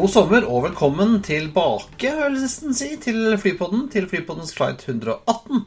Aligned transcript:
God 0.00 0.10
sommer 0.12 0.44
og 0.48 0.62
velkommen 0.68 1.18
tilbake, 1.26 2.08
vil 2.14 2.22
jeg 2.22 2.34
nesten 2.38 2.76
si, 2.76 2.90
til 3.02 3.34
Flypodden, 3.40 3.86
til 3.92 4.06
Flypoddens 4.08 4.52
flight 4.56 4.84
118. 4.88 5.64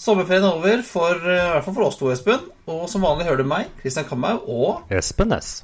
Sommerferien 0.00 0.44
er 0.46 0.56
over, 0.56 0.82
for, 0.86 1.14
eh, 1.20 1.34
i 1.36 1.50
hvert 1.52 1.64
fall 1.66 1.76
for 1.76 1.86
oss 1.88 1.98
to, 2.00 2.08
Espen. 2.12 2.46
Og 2.70 2.86
som 2.90 3.04
vanlig 3.04 3.26
hører 3.28 3.42
du 3.42 3.48
meg, 3.50 3.68
Kristian 3.82 4.06
Kamhaug, 4.08 4.48
og, 4.48 4.80
Espen 4.94 5.32
S. 5.36 5.62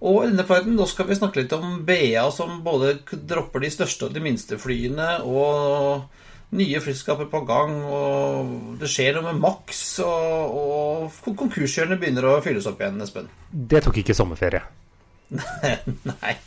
og 0.00 0.22
i 0.24 0.30
denne 0.30 0.46
flighten 0.46 0.76
da 0.78 0.86
skal 0.86 1.08
vi 1.08 1.18
snakke 1.18 1.42
litt 1.42 1.52
om 1.56 1.82
BA, 1.86 2.24
som 2.34 2.62
både 2.64 2.94
dropper 3.12 3.60
de 3.66 3.70
største 3.74 4.06
og 4.08 4.14
de 4.16 4.20
minste 4.24 4.58
flyene, 4.58 5.20
og 5.26 6.08
nye 6.56 6.80
flyskaper 6.80 7.28
på 7.28 7.42
gang, 7.46 7.74
og 7.84 8.78
det 8.80 8.88
skjer 8.88 9.18
noe 9.18 9.32
med 9.34 9.40
Max, 9.42 9.98
og, 10.00 10.58
og 10.62 11.12
kon- 11.24 11.36
konkurskjørene 11.44 11.98
begynner 12.00 12.24
å 12.30 12.38
fylles 12.42 12.66
opp 12.70 12.80
igjen, 12.80 13.02
Espen. 13.04 13.28
Det 13.52 13.84
tok 13.84 14.00
ikke 14.00 14.16
sommerferie. 14.16 14.62
Nei. 16.08 16.38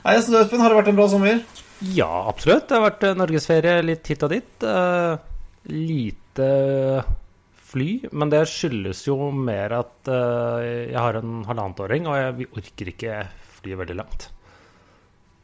Nei, 0.00 0.14
altså, 0.16 0.38
Espen, 0.40 0.62
har 0.62 0.72
det 0.72 0.78
vært 0.78 0.90
en 0.92 0.98
bra 0.98 1.06
sommer? 1.12 1.40
Ja, 1.92 2.08
absolutt. 2.28 2.66
Det 2.68 2.76
har 2.76 2.84
vært 2.86 3.04
eh, 3.08 3.16
norgesferie 3.16 3.80
litt 3.84 4.08
hit 4.08 4.24
og 4.26 4.32
dit. 4.32 4.64
Uh, 4.64 5.16
lite 5.72 6.48
fly, 7.70 7.88
men 8.16 8.32
det 8.32 8.42
skyldes 8.50 9.02
jo 9.06 9.30
mer 9.36 9.74
at 9.76 10.10
uh, 10.10 10.60
jeg 10.64 10.96
har 10.96 11.20
en 11.20 11.40
halvannetåring, 11.46 12.08
og 12.08 12.18
jeg, 12.18 12.34
vi 12.40 12.48
orker 12.60 12.92
ikke 12.94 13.18
fly 13.60 13.76
veldig 13.82 13.96
langt. 14.00 14.28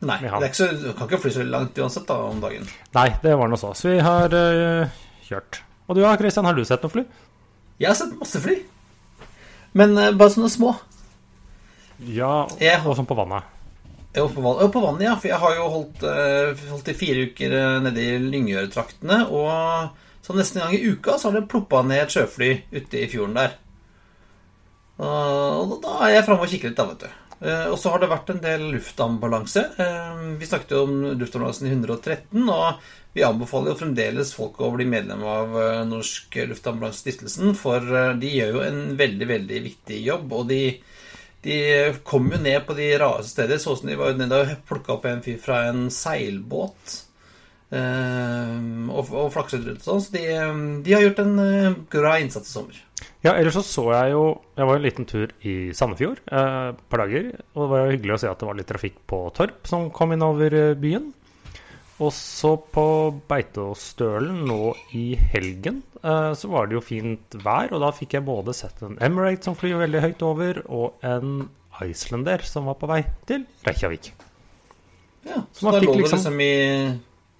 Nei, 0.06 0.18
så, 0.52 0.68
du 0.76 0.90
kan 0.92 1.08
ikke 1.08 1.22
fly 1.22 1.32
så 1.32 1.44
langt 1.48 1.78
uansett 1.80 2.04
da 2.08 2.18
om 2.28 2.40
dagen. 2.42 2.66
Nei, 2.96 3.08
det 3.22 3.32
var 3.40 3.48
noe 3.48 3.60
så. 3.60 3.72
Så 3.76 3.92
vi 3.94 4.00
har 4.04 4.32
uh, 4.32 5.00
kjørt. 5.28 5.62
Og 5.86 5.96
du 5.96 6.02
da, 6.02 6.16
Christian, 6.20 6.48
har 6.48 6.56
du 6.56 6.64
sett 6.68 6.84
noe 6.84 6.92
fly? 6.92 7.04
Jeg 7.80 7.90
har 7.92 7.96
sett 7.96 8.16
masse 8.16 8.40
fly, 8.40 8.56
men 9.76 9.92
bare 10.16 10.32
sånne 10.32 10.48
små. 10.52 10.72
Ja, 12.08 12.46
Jeg- 12.60 12.80
og 12.84 12.96
sånn 12.96 13.08
på 13.08 13.16
vannet. 13.16 13.55
Var 14.16 14.68
på, 14.72 14.80
vann, 14.80 15.02
ja, 15.04 15.12
for 15.20 15.28
jeg 15.28 15.40
har 15.42 15.58
jo 15.58 15.68
holdt, 15.74 16.06
eh, 16.08 16.64
holdt 16.70 16.88
i 16.88 16.96
fire 16.96 17.26
uker 17.28 17.52
eh, 17.52 17.76
nede 17.84 18.00
i 18.00 18.16
Lyngør-traktene, 18.22 19.26
og 19.28 20.24
så 20.24 20.36
nesten 20.36 20.62
en 20.62 20.70
gang 20.70 20.78
i 20.78 20.94
uka 20.94 21.18
så 21.18 21.28
har 21.28 21.36
det 21.36 21.48
ploppa 21.52 21.82
ned 21.84 22.06
et 22.06 22.16
sjøfly 22.16 22.50
ute 22.72 23.02
i 23.02 23.10
fjorden 23.12 23.36
der. 23.36 23.58
Og 24.96 25.76
da 25.84 25.98
er 26.06 26.14
jeg 26.14 26.24
framme 26.24 26.46
og 26.46 26.50
kikker 26.50 26.72
litt, 26.72 26.80
da, 26.80 26.88
vet 26.88 27.04
du. 27.04 27.22
Uh, 27.36 27.68
Og 27.68 27.76
så 27.76 27.92
har 27.92 28.00
det 28.00 28.08
vært 28.08 28.30
en 28.32 28.40
del 28.40 28.62
luftambulanse. 28.72 29.66
Uh, 29.76 30.36
Vi 30.40 30.48
snakket 30.48 30.72
jo 30.72 30.84
om 30.86 30.94
luftambulansen 31.20 31.68
i 31.68 31.74
113, 31.74 32.48
og 32.48 32.80
vi 33.16 33.24
anbefaler 33.24 33.72
jo 33.72 33.80
fremdeles 33.80 34.32
folk 34.36 34.60
å 34.60 34.72
bli 34.72 34.86
medlem 34.88 35.24
av 35.28 35.52
uh, 35.52 35.84
Norsk 35.88 36.38
Luftambulansestiftelsen, 36.48 37.52
for 37.58 37.84
de 38.20 38.32
gjør 38.32 38.56
jo 38.56 38.64
en 38.64 38.80
veldig, 38.96 39.28
veldig 39.34 39.62
viktig 39.68 40.00
jobb, 40.06 40.32
og 40.32 40.48
de 40.52 40.62
de 41.46 41.58
kom 42.06 42.30
jo 42.32 42.40
ned 42.42 42.64
på 42.66 42.76
de 42.78 42.90
rareste 43.00 43.36
steder. 43.36 43.60
Sånn 43.62 43.80
som 43.80 43.90
de 43.90 43.98
var 43.98 44.16
nede 44.18 44.42
og 44.42 44.54
plukka 44.68 44.96
opp 44.96 45.06
en 45.08 45.22
fyr 45.24 45.38
fra 45.42 45.66
en 45.70 45.86
seilbåt. 45.94 47.02
Uh, 47.66 48.86
og, 48.94 49.08
og 49.10 49.32
flakset 49.34 49.64
rundt 49.66 49.86
sånn. 49.86 50.02
Så 50.02 50.14
de, 50.14 50.26
de 50.86 50.94
har 50.94 51.06
gjort 51.06 51.22
en 51.24 51.38
uh, 51.38 51.78
bra 51.94 52.18
innsats 52.22 52.50
i 52.50 52.58
sommer. 52.58 52.82
Ja, 53.24 53.34
ellers 53.34 53.56
så 53.58 53.64
så 53.66 53.84
jeg 53.90 54.12
jo 54.14 54.24
Jeg 54.56 54.68
var 54.68 54.78
en 54.78 54.84
liten 54.84 55.06
tur 55.08 55.32
i 55.44 55.54
Sandefjord 55.76 56.20
eh, 56.30 56.68
et 56.72 56.82
par 56.90 57.02
dager. 57.04 57.32
Og 57.54 57.62
det 57.62 57.70
var 57.72 57.84
jo 57.84 57.94
hyggelig 57.94 58.16
å 58.16 58.20
se 58.22 58.30
at 58.30 58.40
det 58.40 58.48
var 58.48 58.58
litt 58.58 58.70
trafikk 58.70 58.98
på 59.10 59.20
Torp 59.36 59.68
som 59.68 59.90
kom 59.94 60.14
innover 60.16 60.56
eh, 60.56 60.76
byen. 60.80 61.10
Og 62.04 62.10
så 62.12 62.50
på 62.74 62.82
Beitostølen 63.30 64.42
nå 64.44 64.74
i 64.98 65.14
helgen 65.32 65.78
eh, 66.02 66.32
så 66.36 66.50
var 66.52 66.66
det 66.68 66.76
jo 66.76 66.82
fint 66.84 67.36
vær. 67.40 67.72
Og 67.72 67.80
da 67.80 67.88
fikk 67.96 68.18
jeg 68.18 68.26
både 68.26 68.52
sett 68.56 68.82
en 68.84 68.98
Emirate 69.00 69.48
som 69.48 69.56
flyr 69.56 69.78
veldig 69.80 70.02
høyt 70.04 70.22
over, 70.28 70.60
og 70.68 71.00
en 71.06 71.46
Islander 71.86 72.40
som 72.44 72.64
var 72.68 72.76
på 72.80 72.88
vei 72.88 73.02
til 73.28 73.46
Reykjavik. 73.66 74.10
Ja, 75.26 75.40
Så 75.52 75.60
så 75.66 75.72
da 75.72 75.80
lå 75.80 75.92
du 75.96 76.02
liksom- 76.02 76.20
liksom 76.20 76.40
i, 76.40 76.52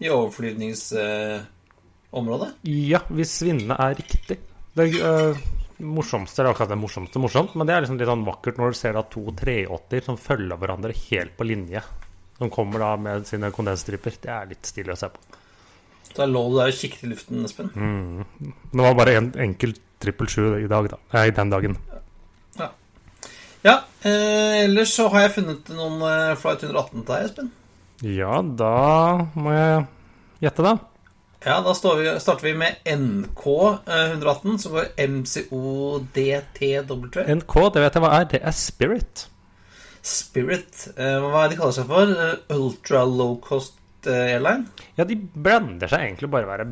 i 0.05 0.09
overflyvningsområdet. 0.12 2.50
Ja, 2.65 3.00
hvis 3.12 3.37
vindene 3.45 3.77
er 3.81 3.95
riktig. 4.00 4.39
Det 4.77 4.84
eh, 5.00 5.37
morsomste 5.84 6.43
er 6.43 6.49
akkurat 6.50 6.72
det 6.72 6.78
morsomste 6.81 7.21
morsomt, 7.21 7.55
men 7.56 7.66
det 7.69 7.75
er 7.77 7.81
liksom 7.84 7.99
litt 8.00 8.09
sånn 8.09 8.25
vakkert 8.27 8.56
når 8.61 8.72
du 8.72 8.77
ser 8.81 8.95
at 9.00 9.11
to 9.12 9.22
380 9.37 10.05
som 10.09 10.16
følger 10.21 10.56
hverandre 10.61 10.93
helt 11.11 11.33
på 11.37 11.45
linje. 11.49 11.81
Som 12.37 12.53
kommer 12.53 12.83
da 12.85 12.93
med 13.01 13.27
sine 13.29 13.51
kondensstriper. 13.55 14.17
Det 14.23 14.33
er 14.33 14.49
litt 14.51 14.69
stilig 14.69 14.93
å 14.93 15.01
se 15.01 15.11
på. 15.13 15.43
Da 16.17 16.25
lå 16.29 16.43
du 16.51 16.57
der 16.59 16.73
og 16.73 16.79
kikket 16.79 17.05
i 17.05 17.11
luften, 17.11 17.45
Espen. 17.45 17.73
Det 18.73 18.85
var 18.85 18.97
bare 18.97 19.19
en 19.19 19.31
enkel 19.47 19.75
trippel 20.01 20.29
sju 20.33 20.43
i 20.61 20.69
dag, 20.71 20.89
da. 20.93 21.01
Nei, 21.17 21.29
den 21.37 21.53
dagen. 21.53 21.77
Ja, 23.67 23.81
eh, 24.03 24.65
ellers 24.65 24.93
så 24.95 25.09
har 25.11 25.21
jeg 25.25 25.33
funnet 25.41 25.71
noen 25.75 26.03
eh, 26.07 26.37
Flight 26.39 26.63
118 26.63 27.01
til 27.01 27.09
deg, 27.09 27.25
Espen. 27.27 27.49
Ja, 28.05 28.43
da 28.45 28.75
må 29.35 29.55
jeg 29.57 29.87
gjette, 30.45 30.63
da. 30.67 30.75
Ja, 31.47 31.57
da 31.65 31.73
står 31.79 31.99
vi, 32.01 32.07
starter 32.23 32.47
vi 32.47 32.55
med 32.59 32.73
NK 32.87 33.45
eh, 33.87 34.13
118, 34.13 34.59
som 34.63 34.77
går 34.77 34.87
MCODTW. 35.17 37.01
NK, 37.41 37.55
det 37.75 37.83
vet 37.85 37.99
jeg 37.99 38.05
hva 38.05 38.13
er. 38.21 38.29
Det 38.31 38.41
er 38.43 38.55
Spirit. 38.57 39.27
Spirit. 40.06 40.87
Eh, 40.94 41.19
hva 41.25 41.43
er 41.43 41.50
det 41.50 41.56
de 41.56 41.61
kaller 41.61 41.75
seg 41.75 41.91
for? 41.91 42.15
Eh, 42.15 42.56
Ultra 42.56 43.03
low 43.11 43.37
cost 43.43 44.06
eh, 44.06 44.37
airline? 44.37 44.69
Ja, 44.99 45.06
de 45.09 45.19
blander 45.19 45.91
seg 45.91 46.06
egentlig 46.06 46.31
bare 46.33 46.50
være 46.53 46.67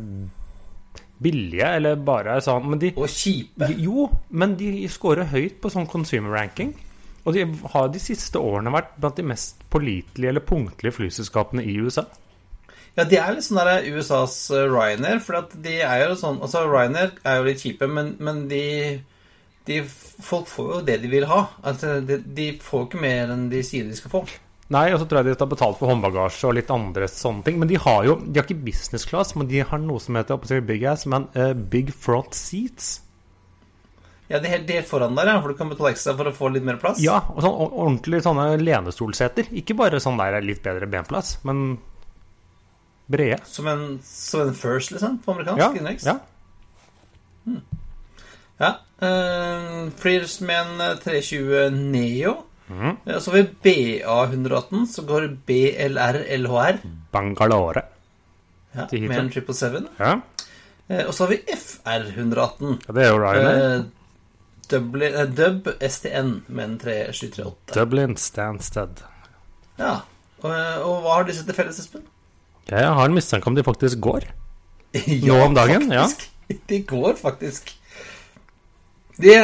billige, 1.24 1.68
eller 1.78 2.00
bare 2.04 2.40
sånn 2.44 2.66
Men 2.68 2.80
de 2.82 2.92
Og 2.94 3.08
kjipe. 3.10 3.70
Jo, 3.80 4.08
men 4.30 4.56
de 4.60 4.88
scorer 4.92 5.30
høyt 5.30 5.60
på 5.62 5.72
sånn 5.72 5.88
consumer 5.90 6.34
ranking. 6.36 6.74
Og 7.24 7.34
de 7.36 7.46
har 7.72 7.88
de 7.88 8.02
siste 8.02 8.38
årene 8.38 8.72
vært 8.74 8.98
blant 9.00 9.16
de 9.16 9.24
mest 9.26 9.64
pålitelige 9.72 10.34
eller 10.34 10.44
punktlige 10.44 10.94
flyselskapene 10.98 11.64
i 11.64 11.78
USA. 11.80 12.04
Ja, 12.94 13.06
de 13.08 13.18
er 13.18 13.32
litt 13.34 13.46
sånn 13.46 13.58
der 13.58 13.88
USAs 13.96 14.36
Ryanair, 14.52 15.18
for 15.24 15.40
at 15.40 15.54
de 15.64 15.80
er 15.82 16.04
jo 16.04 16.18
sånn 16.20 16.36
Altså, 16.44 16.62
Ryanair 16.68 17.16
er 17.24 17.40
jo 17.40 17.48
litt 17.48 17.64
kjipe, 17.64 17.88
men, 17.90 18.12
men 18.22 18.44
de, 18.50 18.60
de 19.66 19.82
Folk 20.24 20.46
får 20.46 20.66
jo 20.74 20.80
det 20.86 20.98
de 21.02 21.08
vil 21.10 21.24
ha. 21.26 21.40
Altså, 21.66 21.96
de, 22.06 22.18
de 22.36 22.48
får 22.62 22.84
ikke 22.86 23.00
mer 23.02 23.32
enn 23.34 23.48
de 23.50 23.62
sier 23.66 23.86
de 23.88 23.96
skal 23.98 24.12
få. 24.12 24.20
Nei, 24.72 24.86
og 24.94 25.00
så 25.02 25.06
tror 25.08 25.20
jeg 25.20 25.26
de 25.34 25.36
har 25.42 25.48
betalt 25.50 25.76
for 25.80 25.90
håndbagasje 25.90 26.46
og 26.48 26.54
litt 26.56 26.70
andre 26.72 27.08
sånne 27.10 27.42
ting. 27.44 27.58
Men 27.60 27.68
de 27.68 27.76
har 27.82 28.04
jo 28.06 28.14
De 28.24 28.38
har 28.40 28.46
ikke 28.46 28.62
business 28.64 29.04
class, 29.08 29.34
men 29.36 29.48
de 29.50 29.60
har 29.66 29.80
noe 29.82 30.00
som 30.00 30.16
heter 30.16 30.62
big 30.64 30.84
ass, 30.88 31.04
men 31.10 31.26
uh, 31.36 31.50
big 31.52 31.90
front 31.92 32.32
seats. 32.38 33.00
Ja, 34.30 34.38
det 34.40 34.48
er 34.48 34.54
helt, 34.54 34.66
de 34.68 34.72
er 34.72 34.80
helt 34.80 34.88
foran 34.88 35.18
der, 35.18 35.28
ja, 35.28 35.40
for 35.44 35.52
du 35.52 35.58
kan 35.58 35.68
betale 35.68 35.90
ekstra 35.92 36.14
for 36.16 36.30
å 36.30 36.32
få 36.32 36.48
litt 36.54 36.64
mer 36.64 36.78
plass. 36.80 37.02
Ja, 37.04 37.18
og 37.34 37.42
sånn 37.44 37.58
or- 37.60 37.74
ordentlig 37.84 38.22
sånne 38.24 38.46
lenestolseter. 38.62 39.50
Ikke 39.60 39.76
bare 39.76 40.00
sånn 40.00 40.16
der 40.22 40.38
litt 40.40 40.62
bedre 40.64 40.88
benplass, 40.88 41.34
men 41.44 41.76
brede. 43.12 43.42
Som 43.44 43.68
en, 43.68 43.84
som 44.06 44.46
en 44.46 44.54
First, 44.56 44.94
liksom, 44.96 45.18
på 45.26 45.34
amerikansk 45.34 45.60
Ja, 45.60 45.72
innenriks. 45.76 46.06
ja. 46.08 46.16
Ja. 48.60 48.70
Uh, 49.02 49.90
Flirs 50.00 50.38
med 50.40 50.60
en 50.60 50.80
eh, 50.80 50.98
320 51.02 51.70
Neo. 51.74 52.34
Mm. 52.68 52.96
Eh, 53.04 53.18
Så 53.20 53.30
har 53.30 53.42
vi 53.42 53.48
BA118, 53.66 54.86
så 54.86 55.02
går 55.02 55.28
BLR-LHR. 55.46 56.78
Bangalore. 57.12 57.82
Ja, 58.72 58.86
med 58.90 59.18
en 59.18 59.30
777. 59.30 59.88
Ja. 59.98 60.14
Uh, 60.90 61.02
Og 61.06 61.14
så 61.14 61.24
har 61.24 61.34
vi 61.34 61.42
FR118. 61.56 62.78
ja, 62.86 62.92
det 62.92 63.04
er 63.04 63.10
jo 63.12 63.18
Ryanair. 63.20 63.78
Uh, 63.78 63.84
Dublin, 64.70 65.14
uh, 65.14 65.28
Dub 65.28 65.68
STN 65.80 66.32
med 66.48 66.64
en 66.64 66.78
3738. 66.78 67.74
Dublin 67.74 68.16
Stansted. 68.16 69.04
Ja. 69.78 70.00
Og, 70.44 70.50
eh, 70.52 70.80
og 70.84 71.00
hva 71.04 71.18
har 71.18 71.24
disse 71.28 71.44
til 71.46 71.56
felles, 71.56 71.78
Espen? 71.80 72.04
Jeg 72.68 72.84
har 72.84 73.08
en 73.08 73.16
mistanke 73.16 73.48
om 73.48 73.56
de 73.56 73.64
faktisk 73.64 74.00
går. 74.04 74.26
Nå 75.28 75.38
om 75.40 75.56
dagen, 75.56 75.88
ja. 75.92 76.04
faktisk. 76.04 76.30
De 76.70 76.82
går 76.84 77.16
faktisk. 77.16 77.72
Det, 79.14 79.34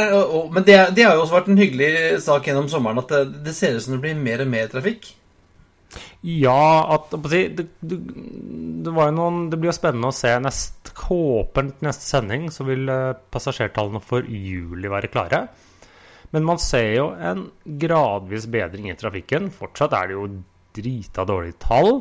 men 0.50 0.64
det, 0.66 0.76
det 0.96 1.04
har 1.06 1.14
jo 1.14 1.24
også 1.24 1.36
vært 1.36 1.48
en 1.52 1.60
hyggelig 1.60 1.90
sak 2.24 2.48
gjennom 2.48 2.66
sommeren 2.70 2.98
at 3.04 3.12
det, 3.12 3.42
det 3.46 3.54
ser 3.54 3.76
ut 3.76 3.84
som 3.84 3.94
det 3.94 4.02
blir 4.02 4.18
mer 4.18 4.42
og 4.42 4.50
mer 4.50 4.70
trafikk. 4.72 5.12
Ja, 6.26 6.86
at 6.96 7.14
det, 7.30 7.66
det 7.80 8.92
var 8.94 9.08
jo 9.08 9.14
noen 9.16 9.38
Det 9.50 9.56
blir 9.58 9.72
jo 9.72 9.74
spennende 9.74 10.10
å 10.12 10.14
se 10.14 10.34
nest, 10.42 10.92
Håpent 11.10 11.80
neste 11.82 12.06
sending 12.06 12.44
så 12.54 12.62
vil 12.68 12.84
eh, 12.92 13.16
passasjertallene 13.34 14.02
for 14.04 14.22
juli 14.22 14.90
være 14.92 15.08
klare. 15.10 15.40
Men 16.30 16.44
man 16.46 16.60
ser 16.62 16.92
jo 16.92 17.06
en 17.16 17.48
gradvis 17.80 18.46
bedring 18.52 18.86
i 18.92 18.94
trafikken. 18.98 19.48
Fortsatt 19.50 19.96
er 19.98 20.10
det 20.10 20.14
jo 20.14 20.28
drita 20.76 21.24
dårlige 21.26 21.58
tall. 21.64 21.98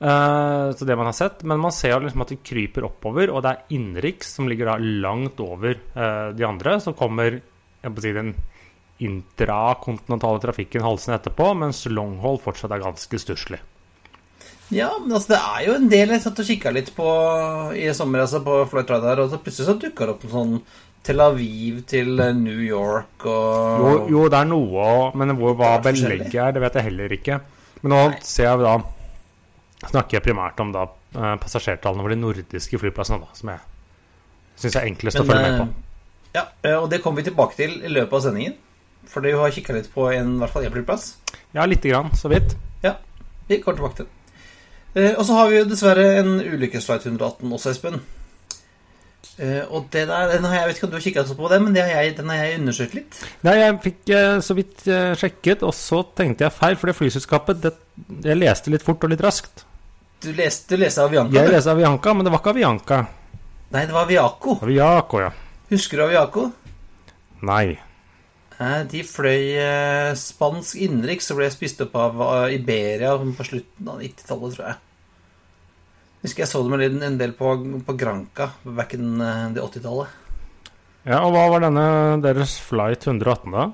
Uh, 0.00 0.72
så 0.72 0.86
det 0.88 0.96
man 0.96 1.10
har 1.10 1.12
sett, 1.12 1.42
Men 1.44 1.60
man 1.60 1.74
ser 1.76 2.00
liksom 2.00 2.22
at 2.24 2.30
det 2.32 2.38
kryper 2.46 2.86
oppover, 2.88 3.28
og 3.28 3.42
det 3.44 3.50
er 3.50 3.74
innenriks 3.76 4.30
som 4.38 4.48
ligger 4.48 4.72
da 4.72 4.78
langt 4.80 5.40
over 5.44 5.76
uh, 5.96 6.30
de 6.32 6.46
andre. 6.48 6.78
Så 6.80 6.96
kommer 6.96 7.36
jeg 7.36 7.94
på 7.96 8.04
si, 8.04 8.14
den 8.16 8.32
intrakontinentale 9.00 10.40
trafikken 10.40 10.84
halsende 10.84 11.20
etterpå, 11.20 11.52
mens 11.56 11.86
longhold 11.88 12.40
fortsatt 12.44 12.72
er 12.72 12.82
ganske 12.84 13.20
stusslig. 13.20 13.60
Ja, 14.70 14.92
men 15.02 15.16
altså 15.16 15.32
det 15.32 15.40
er 15.40 15.62
jo 15.66 15.72
en 15.74 15.88
del 15.90 16.12
jeg 16.14 16.22
satt 16.22 16.40
og 16.42 16.46
kikka 16.46 16.70
litt 16.74 16.92
på 16.94 17.08
i 17.74 17.88
sommer, 17.96 18.22
altså 18.22 18.42
på 18.44 18.60
Flight 18.70 18.92
Radar, 18.92 19.24
og 19.24 19.32
så 19.32 19.40
plutselig 19.42 19.66
så 19.66 19.74
dukka 19.82 20.06
det 20.06 20.14
opp 20.14 20.26
en 20.28 20.34
sånn 20.36 20.54
Tel 21.00 21.22
Aviv 21.24 21.80
til 21.88 22.20
New 22.36 22.60
York 22.60 23.24
og 23.24 23.80
Jo, 23.80 23.92
jo 24.12 24.24
det 24.30 24.36
er 24.42 24.48
noe, 24.50 24.86
men 25.16 25.32
hvor 25.38 25.56
hva 25.58 25.78
belegget 25.82 26.36
er, 26.36 26.52
det 26.54 26.62
vet 26.62 26.76
jeg 26.76 26.86
heller 26.90 27.14
ikke. 27.16 27.40
Men 27.80 27.94
nå 27.94 28.00
Nei. 28.12 28.18
ser 28.20 28.50
jeg 28.50 28.62
da 28.62 28.74
snakker 29.88 30.18
jeg 30.18 30.24
primært 30.24 30.60
om 30.60 30.72
da 30.74 30.86
eh, 30.86 31.36
passasjertallene 31.40 32.04
over 32.04 32.14
de 32.14 32.20
nordiske 32.20 32.80
flyplassene, 32.82 33.22
da, 33.24 33.36
som 33.36 33.52
jeg 33.52 34.60
syns 34.60 34.76
er 34.76 34.88
enklest 34.90 35.20
men, 35.20 35.24
å 35.24 35.30
følge 35.30 35.46
med 35.46 35.58
på. 35.62 35.66
Eh, 35.70 36.36
ja, 36.36 36.44
eh, 36.66 36.76
og 36.76 36.88
det 36.92 37.00
kommer 37.04 37.22
vi 37.22 37.30
tilbake 37.30 37.56
til 37.58 37.76
i 37.80 37.92
løpet 37.92 38.18
av 38.18 38.24
sendingen. 38.28 38.56
For 39.10 39.24
du 39.24 39.32
har 39.32 39.52
kikka 39.54 39.74
litt 39.74 39.88
på 39.94 40.10
en, 40.12 40.36
i 40.36 40.42
hvert 40.42 40.52
fall 40.52 40.66
én 40.68 40.74
flyplass. 40.74 41.10
Ja, 41.56 41.64
lite 41.66 41.90
grann, 41.90 42.12
så 42.14 42.28
vidt. 42.30 42.52
Ja, 42.84 42.98
vi 43.48 43.58
kommer 43.62 43.80
tilbake 43.80 44.02
til 44.02 44.10
den. 44.10 44.16
Og 45.16 45.22
så 45.22 45.36
har 45.38 45.48
vi 45.48 45.60
jo 45.60 45.66
dessverre 45.70 46.04
en 46.18 46.32
ulykkesflight 46.42 47.04
118 47.06 47.52
også, 47.54 47.70
Espen. 47.70 48.00
og 49.70 49.86
det 49.94 50.02
der, 50.10 50.32
den 50.32 50.48
har 50.48 50.56
jeg, 50.56 50.60
jeg 50.60 50.68
vet 50.68 50.80
ikke 50.80 50.86
om 50.88 50.90
du 50.90 50.96
har 50.96 51.04
kikka 51.04 51.24
på 51.38 51.50
det, 51.52 51.60
men 51.62 51.76
det 51.76 51.84
har 51.86 52.02
jeg, 52.02 52.16
den 52.18 52.32
har 52.32 52.40
jeg 52.42 52.58
undersøkt 52.58 52.96
litt. 52.98 53.20
Nei, 53.46 53.54
jeg 53.60 53.78
fikk 53.86 54.12
så 54.42 54.56
vidt 54.58 54.82
sjekket, 55.22 55.62
og 55.62 55.74
så 55.78 56.02
tenkte 56.18 56.48
jeg 56.48 56.56
feil, 56.58 56.76
for 56.76 56.90
det 56.90 56.98
flyselskapet 56.98 57.62
det, 57.62 57.74
Jeg 58.26 58.40
leste 58.42 58.74
litt 58.74 58.84
fort 58.84 59.06
og 59.06 59.14
litt 59.14 59.22
raskt. 59.24 59.64
Du 60.20 60.32
leste, 60.36 60.74
du 60.74 60.82
leste 60.82 61.00
Avianca? 61.00 61.32
Jeg 61.32 61.48
leste 61.48 61.72
Avianca, 61.72 62.12
men 62.12 62.26
det 62.26 62.32
var 62.34 62.42
ikke 62.42 62.52
Avianca. 62.52 62.98
Nei, 63.72 63.86
det 63.86 63.94
var 63.94 64.04
Aviaco. 64.04 64.58
Aviaco, 64.66 65.22
ja. 65.22 65.30
Husker 65.70 65.96
du 65.96 66.04
Aviaco? 66.04 66.50
Nei. 67.48 67.78
De 68.90 69.00
fløy 69.08 69.54
eh, 69.56 70.10
spansk 70.20 70.76
innenriks 70.84 71.30
og 71.32 71.38
ble 71.40 71.48
spist 71.48 71.80
opp 71.80 71.94
av 71.96 72.20
eh, 72.26 72.58
Iberia 72.58 73.14
på 73.16 73.46
slutten 73.48 73.88
av 73.88 74.02
90-tallet, 74.02 74.56
tror 74.58 74.66
jeg. 74.66 74.80
Husker 76.26 76.44
jeg 76.44 76.50
så 76.50 76.60
dem 76.66 77.00
en 77.00 77.16
del 77.16 77.32
på, 77.38 77.54
på 77.86 77.96
Granca 77.96 78.50
back 78.66 78.92
in 78.98 79.14
eh, 79.24 79.46
det 79.56 79.64
80-tallet. 79.64 80.18
Ja, 81.08 81.22
og 81.24 81.32
hva 81.32 81.46
var 81.54 81.64
denne 81.64 81.86
deres 82.20 82.58
flight 82.60 83.08
118, 83.08 83.56
da? 83.56 83.70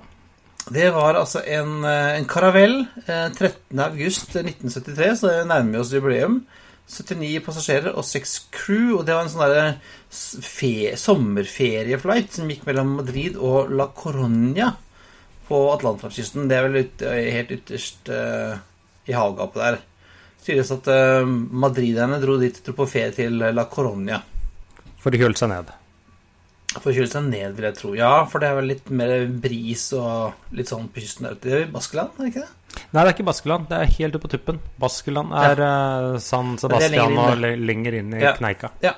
Det 0.67 0.89
var 0.91 1.15
altså 1.15 1.45
en, 1.47 1.85
eh, 1.85 2.17
en 2.19 2.25
karavell. 2.27 2.87
13.8.1973, 3.07 5.11
eh, 5.11 5.15
så 5.15 5.31
det 5.31 5.45
nærmer 5.47 5.77
vi 5.77 5.79
oss 5.79 5.93
jubileum. 5.95 6.41
79 6.87 7.41
passasjerer 7.43 7.95
og 7.95 8.05
6 8.07 8.35
crew. 8.55 8.97
Og 8.99 9.07
det 9.07 9.15
var 9.15 9.27
en 9.27 9.31
sånn 9.31 9.79
sommerferieflight 11.07 12.35
som 12.35 12.51
gikk 12.51 12.67
mellom 12.67 12.97
Madrid 12.99 13.39
og 13.39 13.71
La 13.71 13.87
Coronia 13.95 14.73
på 15.47 15.63
Atlanterhavskysten. 15.77 16.49
Det 16.51 16.59
er 16.59 16.67
vel 16.67 16.83
ut, 16.83 17.03
eh, 17.03 17.31
helt 17.37 17.55
ytterst 17.55 18.11
uh, 18.11 18.59
i 19.07 19.15
havgapet 19.15 19.63
der. 19.63 19.79
Sies 20.43 20.75
at 20.75 20.91
uh, 20.91 21.23
madriderne 21.27 22.19
dro 22.23 22.41
dit 22.43 22.59
på 22.59 22.91
ferie 22.91 23.15
til 23.15 23.39
La 23.55 23.71
Coronia. 23.71 24.19
For 25.03 25.15
å 25.15 25.23
kjøle 25.23 25.39
seg 25.39 25.55
ned? 25.55 25.71
For 26.83 26.93
å 26.93 26.97
kjøle 26.97 27.11
seg 27.11 27.27
ned, 27.31 27.55
vil 27.57 27.67
jeg 27.69 27.77
tro. 27.79 27.93
Ja, 27.99 28.13
for 28.31 28.43
det 28.43 28.51
er 28.51 28.59
vel 28.59 28.71
litt 28.75 28.91
mer 28.95 29.15
bris 29.43 29.89
og 29.97 30.55
litt 30.57 30.71
sånn 30.71 30.89
på 30.93 31.03
kysten 31.03 31.29
der 31.29 31.37
ute. 31.37 31.49
Det 31.49 31.61
er 31.63 31.71
Baskeland, 31.73 32.17
er 32.17 32.27
det 32.27 32.33
ikke 32.35 32.45
det? 32.45 32.53
Nei, 32.77 33.01
det 33.01 33.07
er 33.07 33.13
ikke 33.15 33.29
Baskeland. 33.31 33.69
Det 33.71 33.79
er 33.79 33.95
helt 33.97 34.19
oppe 34.19 34.27
på 34.27 34.33
tuppen. 34.35 34.61
Baskeland 34.81 35.33
er 35.41 35.63
ja. 35.65 35.71
uh, 36.13 36.19
San 36.23 36.57
Sebastian 36.61 37.17
og 37.23 37.41
lenger 37.41 37.97
inn 38.01 38.13
i 38.19 38.21
ja. 38.23 38.35
Kneika. 38.37 38.73
Ja. 38.85 38.93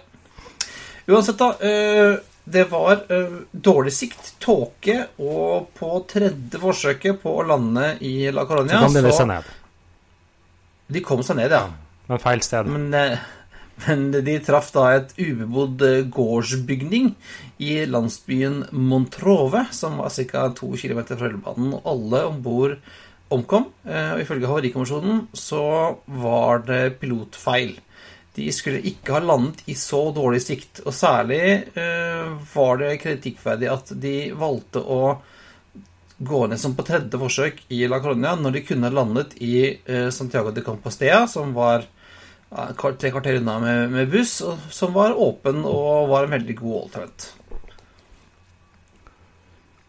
Uansett, 1.08 1.38
da. 1.40 1.52
Uh, 1.62 2.18
det 2.48 2.64
var 2.72 3.04
uh, 3.12 3.40
dårlig 3.52 3.92
sikt, 3.94 4.34
tåke, 4.42 4.98
og 5.20 5.70
på 5.76 5.92
tredje 6.10 6.60
forsøket 6.62 7.20
på 7.22 7.34
å 7.40 7.46
lande 7.46 7.94
i 8.08 8.30
La 8.34 8.46
Coronia 8.48 8.80
Så 8.80 8.88
kom 8.88 8.96
de 8.98 9.04
så, 9.10 9.16
seg 9.20 9.30
ned. 9.30 9.50
De 10.88 11.04
kom 11.04 11.24
seg 11.26 11.38
ned, 11.38 11.52
ja. 11.52 11.66
Men 12.08 12.22
feil 12.22 12.42
sted. 12.42 12.70
Men 12.72 12.88
men 13.86 14.10
de 14.12 14.36
traff 14.42 14.70
da 14.74 14.86
et 14.96 15.12
ubebodd 15.18 15.82
eh, 15.86 16.06
gårdsbygning 16.12 17.12
i 17.62 17.74
landsbyen 17.86 18.64
Montrove, 18.72 19.66
som 19.74 19.98
var 20.00 20.14
ca. 20.14 20.48
to 20.56 20.72
km 20.74 21.04
fra 21.10 21.28
rullebanen. 21.28 21.74
Og 21.78 21.90
alle 21.92 22.24
om 22.30 22.40
bord 22.42 22.78
omkom. 23.34 23.68
Eh, 23.86 24.14
og 24.16 24.22
ifølge 24.24 24.50
Havarikommisjonen 24.50 25.26
så 25.36 25.62
var 26.20 26.64
det 26.66 26.98
pilotfeil. 27.02 27.76
De 28.38 28.46
skulle 28.54 28.82
ikke 28.86 29.16
ha 29.16 29.22
landet 29.22 29.64
i 29.70 29.74
så 29.78 30.08
dårlig 30.14 30.42
sikt. 30.44 30.82
Og 30.86 30.94
særlig 30.94 31.42
eh, 31.78 32.30
var 32.54 32.80
det 32.82 32.98
kritikkverdig 33.02 33.70
at 33.72 33.92
de 33.98 34.16
valgte 34.38 34.82
å 34.82 35.02
gå 36.18 36.40
ned 36.50 36.58
som 36.58 36.74
på 36.74 36.82
tredje 36.82 37.18
forsøk 37.20 37.60
i 37.70 37.84
La 37.86 38.00
Colonia 38.02 38.32
når 38.34 38.56
de 38.56 38.62
kunne 38.66 38.90
landet 38.90 39.36
i 39.38 39.78
Santiago 40.10 40.50
de 40.50 40.64
Compostela, 40.66 41.28
som 41.30 41.52
var 41.54 41.84
tre 42.48 43.10
kvarter 43.12 43.40
unna 43.40 43.58
med, 43.60 43.90
med 43.92 44.10
buss, 44.12 44.42
som 44.70 44.94
var 44.94 45.16
åpen 45.16 45.64
og 45.68 46.08
var 46.12 46.24
en 46.24 46.34
veldig 46.38 46.56
god 46.56 46.82
alternate. 46.82 47.34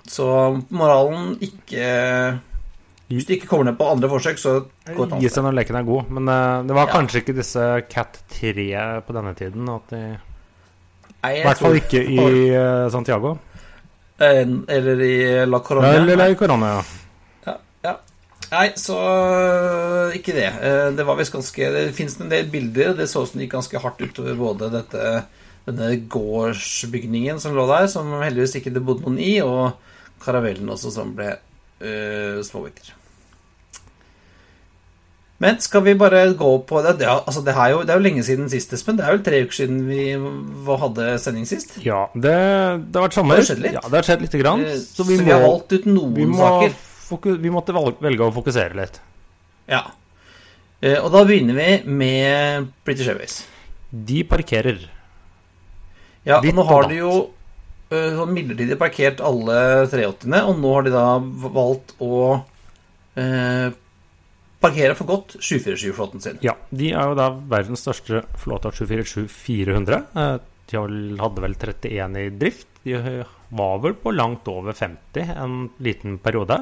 Så 0.10 0.26
moralen 0.74 1.36
ikke 1.46 1.84
Hvis 3.10 3.28
du 3.28 3.34
ikke 3.36 3.50
kommer 3.50 3.70
ned 3.70 3.78
på 3.78 3.90
andre 3.90 4.10
forsøk, 4.10 4.38
så 4.42 4.56
gå 4.86 5.06
et 5.06 5.14
annet 5.14 5.32
sted. 5.32 5.44
når 5.46 5.56
leken 5.58 5.78
er 5.80 5.86
god. 5.86 6.10
Men 6.14 6.30
uh, 6.30 6.66
det 6.66 6.76
var 6.78 6.90
ja. 6.90 6.94
kanskje 6.94 7.22
ikke 7.24 7.38
disse 7.38 7.68
Cat 7.90 8.20
3 8.36 8.66
på 9.06 9.16
denne 9.18 9.34
tiden. 9.38 9.70
De 9.90 10.02
I 11.26 11.42
hvert 11.46 11.62
fall 11.62 11.80
ikke 11.80 12.04
i 12.06 12.20
uh, 12.54 12.90
Santiago. 12.94 13.36
Eller 14.20 15.02
i 15.02 15.16
La 15.48 15.62
Coronia. 15.66 16.04
Eller 16.04 16.36
i 16.36 16.38
Corona, 16.38 16.76
ja. 16.76 16.84
Nei, 18.50 18.70
så 18.82 18.98
øh, 18.98 20.16
ikke 20.18 20.34
det. 20.34 20.48
Eh, 20.66 20.88
det 20.98 21.06
var 21.06 21.20
visst 21.20 21.34
ganske 21.36 21.72
Det 21.76 21.90
fins 21.98 22.18
en 22.18 22.32
del 22.32 22.50
bilder. 22.50 22.96
Det 22.98 23.10
så 23.10 23.24
ut 23.24 23.32
som 23.32 23.40
det 23.40 23.46
gikk 23.46 23.58
ganske 23.60 23.82
hardt 23.84 24.02
utover 24.02 24.40
både 24.40 24.72
dette, 24.74 25.12
denne 25.70 25.92
gårdsbygningen 26.10 27.42
som 27.42 27.58
lå 27.58 27.68
der, 27.70 27.90
som 27.92 28.10
heldigvis 28.24 28.58
ikke 28.58 28.74
det 28.74 28.86
bodde 28.86 29.06
noen 29.06 29.20
i, 29.22 29.36
og 29.46 29.78
karavellen 30.24 30.72
også, 30.74 30.94
som 30.96 31.14
ble 31.18 31.36
øh, 31.36 32.42
småbiter. 32.46 32.96
Men 35.40 35.56
skal 35.64 35.86
vi 35.86 35.94
bare 35.96 36.26
gå 36.36 36.50
på 36.68 36.82
det? 36.84 36.98
Det, 37.00 37.08
altså 37.08 37.40
det, 37.46 37.54
er 37.54 37.70
jo, 37.72 37.84
det, 37.86 37.94
er 37.94 38.02
jo, 38.02 38.04
lenge 38.04 38.24
siden 38.28 38.50
sist, 38.52 38.74
Espen. 38.76 38.98
Det 39.00 39.06
er 39.06 39.14
vel 39.14 39.22
tre 39.24 39.38
uker 39.46 39.56
siden 39.56 39.86
vi 39.88 40.10
hadde 40.82 41.14
sending 41.24 41.48
sist? 41.48 41.78
Ja, 41.86 42.08
det, 42.12 42.34
det 42.90 43.00
har 43.00 43.06
vært 43.06 43.16
sommer. 43.16 43.40
Det 43.40 43.46
har 43.46 43.52
skjedd 43.54 43.64
litt. 43.64 43.78
Ja, 43.78 43.86
det 43.86 44.02
har 44.02 44.10
skjedd 44.10 44.26
lite 44.26 44.42
grann. 44.42 44.66
Eh, 44.68 44.82
så 44.82 45.06
vi, 45.08 45.16
så 45.16 45.24
vi 45.24 45.30
må, 45.30 45.38
har 45.38 45.46
valgt 45.46 45.78
ut 45.78 45.88
noen 45.88 46.34
må, 46.34 46.42
saker 46.44 46.76
vi 47.10 47.54
måtte 47.54 47.76
velge 47.76 48.28
å 48.28 48.34
fokusere 48.36 48.78
litt. 48.78 49.02
Ja. 49.70 49.84
Eh, 50.80 50.98
og 51.00 51.12
da 51.14 51.26
begynner 51.28 51.58
vi 51.58 51.70
med 51.92 52.70
British 52.88 53.10
Airways. 53.12 53.42
De 53.90 54.24
parkerer. 54.28 54.86
Ja, 56.28 56.40
og 56.40 56.54
nå 56.54 56.66
har 56.68 56.88
de 56.90 57.00
jo 57.00 57.12
uh, 57.94 58.24
midlertidig 58.30 58.78
parkert 58.80 59.22
alle 59.26 59.88
380-ene, 59.90 60.44
og 60.46 60.60
nå 60.62 60.74
har 60.76 60.86
de 60.86 60.94
da 60.94 61.06
valgt 61.56 61.96
å 62.04 62.20
uh, 62.38 63.70
parkere 64.60 64.98
for 65.00 65.10
godt 65.10 65.38
747-flåten 65.40 66.24
sin. 66.24 66.40
Ja, 66.46 66.56
de 66.70 66.92
er 66.92 67.12
jo 67.12 67.18
da 67.18 67.32
verdens 67.34 67.86
største 67.86 68.24
flåte 68.40 68.70
av 68.70 68.78
747-400. 68.78 70.04
Uh, 70.14 70.38
de 70.70 70.78
hadde 71.18 71.46
vel 71.48 71.58
31 71.58 72.20
i 72.22 72.30
drift. 72.44 72.70
De 72.86 73.00
var 73.50 73.82
vel 73.84 73.96
på 73.98 74.14
langt 74.14 74.48
over 74.52 74.78
50 74.78 75.34
en 75.34 75.58
liten 75.82 76.20
periode. 76.22 76.62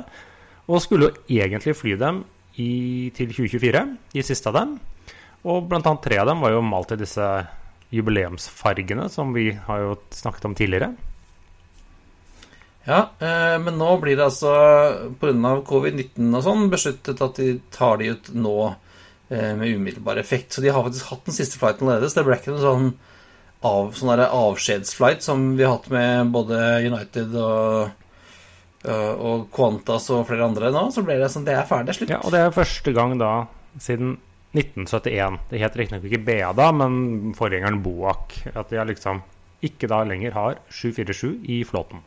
Og 0.67 0.83
skulle 0.83 1.09
jo 1.09 1.39
egentlig 1.39 1.75
fly 1.79 1.95
dem 2.00 2.24
i, 2.59 3.12
til 3.15 3.31
2024, 3.31 3.83
de 4.13 4.25
siste 4.25 4.51
av 4.51 4.57
dem. 4.59 4.77
Og 5.47 5.67
blant 5.69 5.86
annet 5.88 6.03
tre 6.03 6.17
av 6.19 6.27
dem 6.27 6.41
var 6.43 6.55
jo 6.55 6.65
malt 6.65 6.91
i 6.95 7.00
disse 7.00 7.27
jubileumsfargene 7.93 9.07
som 9.12 9.31
vi 9.36 9.51
har 9.67 9.83
jo 9.83 9.93
snakket 10.12 10.50
om 10.50 10.55
tidligere. 10.57 10.91
Ja, 12.88 13.01
eh, 13.19 13.55
men 13.59 13.75
nå 13.79 13.97
blir 14.00 14.15
det 14.15 14.27
altså 14.29 14.51
pga. 15.19 15.53
covid-19 15.67 16.36
og 16.38 16.43
sånn 16.43 16.69
besluttet 16.71 17.24
at 17.24 17.39
de 17.39 17.57
tar 17.71 18.00
de 18.00 18.13
ut 18.15 18.29
nå 18.36 18.57
eh, 18.67 19.53
med 19.59 19.75
umiddelbar 19.75 20.19
effekt. 20.19 20.53
Så 20.53 20.63
de 20.63 20.71
har 20.71 20.86
faktisk 20.86 21.12
hatt 21.12 21.25
den 21.27 21.36
siste 21.36 21.59
flighten 21.59 21.88
allerede. 21.88 22.09
Så 22.09 22.21
det 22.21 22.27
ble 22.27 22.39
ikke 22.39 22.53
noen 22.55 22.63
sånn, 22.63 22.91
av, 23.67 23.91
sånn 23.97 24.13
avskjedsflight 24.24 25.24
som 25.24 25.50
vi 25.59 25.67
har 25.67 25.75
hatt 25.75 25.89
med 25.91 26.31
både 26.36 26.62
United 26.88 27.36
og 27.43 28.07
og 28.86 29.48
Qantas 29.51 30.05
og 30.13 30.27
flere 30.29 30.46
andre 30.46 30.69
nå, 30.72 30.84
så 30.93 31.01
ble 31.03 31.17
det 31.19 31.31
sånn 31.34 31.48
Det 31.48 31.55
er 31.57 31.65
ferdig, 31.67 31.96
slutt. 31.98 32.12
Ja, 32.13 32.19
og 32.22 32.31
det 32.31 32.43
er 32.46 32.53
første 32.55 32.93
gang 32.96 33.15
da 33.19 33.31
siden 33.81 34.17
1971. 34.57 35.39
Det 35.50 35.62
het 35.62 35.75
riktignok 35.77 36.05
ikke 36.07 36.24
BA 36.27 36.51
da, 36.57 36.69
men 36.75 37.34
forgjengeren 37.38 37.81
Boak. 37.84 38.38
At 38.53 38.72
de 38.72 38.86
liksom 38.88 39.24
ikke 39.65 39.89
da 39.89 40.03
lenger 40.05 40.38
har 40.38 40.62
747 40.69 41.34
i 41.50 41.63
flåten. 41.67 42.03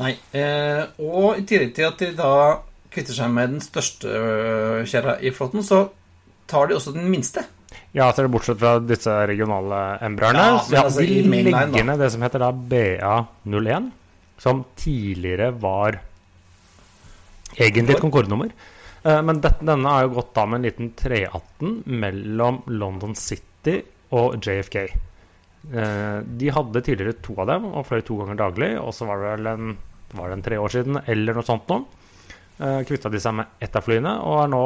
Nei. 0.00 0.14
Eh, 0.34 0.84
og 1.02 1.40
i 1.40 1.44
tillegg 1.48 1.74
til 1.76 1.88
at 1.88 2.00
de 2.02 2.12
da 2.18 2.34
kvitter 2.94 3.16
seg 3.16 3.34
med 3.34 3.56
den 3.56 3.64
største 3.64 4.10
øh, 4.10 4.80
kjerra 4.86 5.18
i 5.22 5.32
flåten, 5.34 5.64
så 5.66 5.86
tar 6.50 6.70
de 6.70 6.76
også 6.78 6.94
den 6.94 7.08
minste. 7.10 7.44
Ja, 7.94 8.08
så 8.10 8.22
er 8.22 8.26
det 8.26 8.34
bortsett 8.34 8.60
fra 8.60 8.76
disse 8.82 9.12
regionale 9.30 9.80
embraerne. 10.04 10.44
Ja, 10.46 10.62
så 10.62 10.76
ja, 10.76 10.84
altså 10.86 11.02
de 11.06 11.42
legger 11.46 11.86
ned 11.86 12.02
det 12.02 12.10
som 12.14 12.22
heter 12.26 12.42
da 12.42 12.50
BA01, 12.54 13.90
som 14.38 14.64
tidligere 14.76 15.52
var 15.60 16.00
egentlig 17.56 17.94
et 17.96 18.02
Concorde-nummer. 18.02 18.50
Eh, 19.04 19.22
Men 19.22 19.40
denne 19.40 19.88
har 19.88 20.06
jo 20.06 20.14
gått 20.18 20.34
da 20.34 20.46
med 20.46 20.58
en 20.60 20.68
liten 20.68 20.92
318 20.96 21.82
mellom 21.86 22.62
London 22.66 23.14
City 23.14 23.82
og 24.12 24.38
JFK. 24.42 24.76
Eh, 25.72 26.18
De 26.24 26.50
hadde 26.52 26.82
tidligere 26.84 27.16
to 27.22 27.36
av 27.40 27.46
dem 27.52 27.64
og 27.72 27.86
fløy 27.88 28.02
to 28.04 28.18
ganger 28.20 28.36
daglig, 28.42 28.72
og 28.80 28.92
så 28.94 29.06
var 29.08 29.20
det 29.22 29.30
vel 29.36 29.46
en, 29.54 29.76
var 30.14 30.28
det 30.28 30.38
en 30.38 30.42
tre 30.48 30.58
år 30.60 30.68
siden 30.74 31.00
eller 31.06 31.34
noe 31.38 31.46
sånt 31.46 31.68
nå. 31.68 31.80
Eh, 32.60 32.80
Kvitta 32.88 33.10
de 33.10 33.20
seg 33.22 33.34
med 33.34 33.46
ett 33.60 33.76
av 33.76 33.82
flyene 33.86 34.18
og 34.22 34.42
er 34.44 34.52
nå 34.52 34.64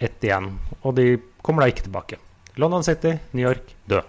ett 0.00 0.24
igjen. 0.24 0.50
Og 0.84 0.94
de 0.98 1.16
kommer 1.42 1.62
da 1.64 1.70
ikke 1.72 1.86
tilbake. 1.86 2.18
London 2.56 2.82
City, 2.84 3.14
New 3.32 3.44
York, 3.46 3.74
død. 3.88 4.04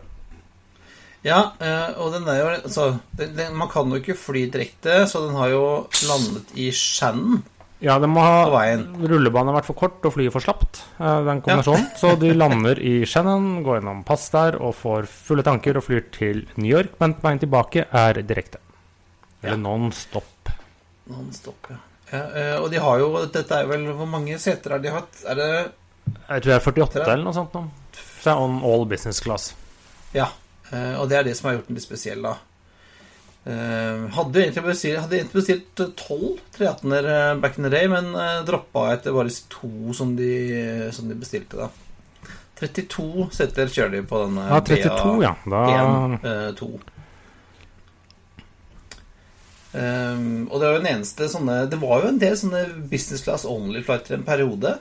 Ja, 1.27 1.41
eh, 1.59 1.97
og 1.99 2.13
den 2.15 2.27
er 2.31 2.39
jo 2.39 2.47
altså, 2.55 2.87
den, 3.19 3.35
den, 3.35 3.55
Man 3.59 3.69
kan 3.71 3.91
jo 3.91 3.99
ikke 3.99 4.15
fly 4.15 4.45
direkte, 4.53 5.01
så 5.11 5.25
den 5.25 5.35
har 5.35 5.51
jo 5.51 5.63
landet 6.07 6.53
i 6.55 6.69
Shannon. 6.71 7.41
Ja, 7.83 7.99
den 8.01 8.09
må 8.09 8.23
ha. 8.25 8.45
Rullebanen 8.47 9.51
har 9.51 9.59
vært 9.59 9.67
for 9.67 9.77
kort 9.77 10.05
og 10.07 10.15
flyet 10.15 10.33
for 10.33 10.41
slapt, 10.41 10.79
eh, 10.97 11.19
den 11.27 11.43
kombinasjonen. 11.45 11.91
Så 11.99 12.15
de 12.21 12.31
lander 12.33 12.79
i 12.81 13.01
Shannon, 13.05 13.59
går 13.65 13.81
gjennom 13.81 14.05
pass 14.07 14.29
der 14.33 14.57
og 14.57 14.73
får 14.79 15.09
fulle 15.11 15.45
tanker 15.45 15.77
og 15.77 15.85
flyr 15.85 16.07
til 16.15 16.45
New 16.55 16.71
York, 16.71 16.95
men 17.03 17.13
på 17.17 17.27
veien 17.27 17.43
tilbake 17.43 17.85
er 17.85 18.21
direkte. 18.23 18.63
Eller 19.43 19.59
Ja. 19.59 19.61
non-stop. 19.61 20.49
Non-stop, 21.11 21.69
ja. 21.69 21.77
ja 22.11 22.23
eh, 22.39 22.55
og 22.57 22.71
de 22.71 22.81
har 22.81 22.97
jo 22.99 23.25
Dette 23.31 23.53
er 23.55 23.67
vel 23.69 23.85
Hvor 23.95 24.07
mange 24.09 24.35
seter 24.39 24.73
har 24.73 24.79
de 24.83 24.89
hatt? 24.91 25.21
Er 25.29 25.35
det 25.35 25.51
Jeg 26.27 26.41
tror 26.41 26.49
det 26.49 26.55
er 26.55 26.65
48 26.65 27.13
eller 27.13 27.23
noe 27.23 27.35
sånt 27.35 27.53
nå. 27.53 27.61
Så 27.93 28.25
det 28.25 28.33
er 28.33 28.41
on 28.41 28.57
all 28.65 28.83
business 28.89 29.21
class. 29.23 29.53
Ja. 30.15 30.27
Eh, 30.71 30.93
og 30.99 31.09
det 31.09 31.19
er 31.19 31.27
det 31.27 31.37
som 31.37 31.49
har 31.49 31.57
gjort 31.57 31.71
den 31.71 31.79
litt 31.79 31.87
spesiell, 31.87 32.23
da. 32.25 32.37
Eh, 33.47 34.07
hadde 34.11 34.41
egentlig 34.41 34.63
bestilt, 34.65 34.99
hadde 34.99 35.19
egentlig 35.21 35.39
bestilt 35.39 35.79
eh, 35.79 35.91
12 35.95 36.39
318-er 36.57 37.05
eh, 37.13 37.35
back 37.39 37.57
in 37.57 37.67
the 37.67 37.71
day, 37.71 37.87
men 37.87 38.09
droppa 38.47 38.89
etter 38.91 39.15
bare 39.15 39.31
to 39.53 39.95
som 39.95 40.17
de, 40.17 40.31
som 40.91 41.07
de 41.07 41.15
bestilte, 41.15 41.61
da. 41.61 41.69
32 42.57 43.27
setter 43.37 43.69
kjører 43.69 43.99
de 43.99 44.03
på 44.09 44.19
denne 44.25 44.47
Ja, 44.49 44.59
32, 44.65 45.15
ja. 45.21 45.33
Da 45.45 45.63
1-2. 46.57 46.69
Um, 49.77 50.47
og 50.49 50.57
det 50.57 50.65
var 50.65 50.71
jo 50.73 50.79
den 50.79 50.89
eneste 50.89 51.27
sånne 51.29 51.57
Det 51.69 51.77
var 51.81 51.99
jo 52.01 52.07
en 52.09 52.19
del 52.21 52.37
sånne 52.39 52.61
business 52.89 53.21
class 53.21 53.43
only-flighter 53.45 54.15
en 54.15 54.25
periode. 54.25 54.71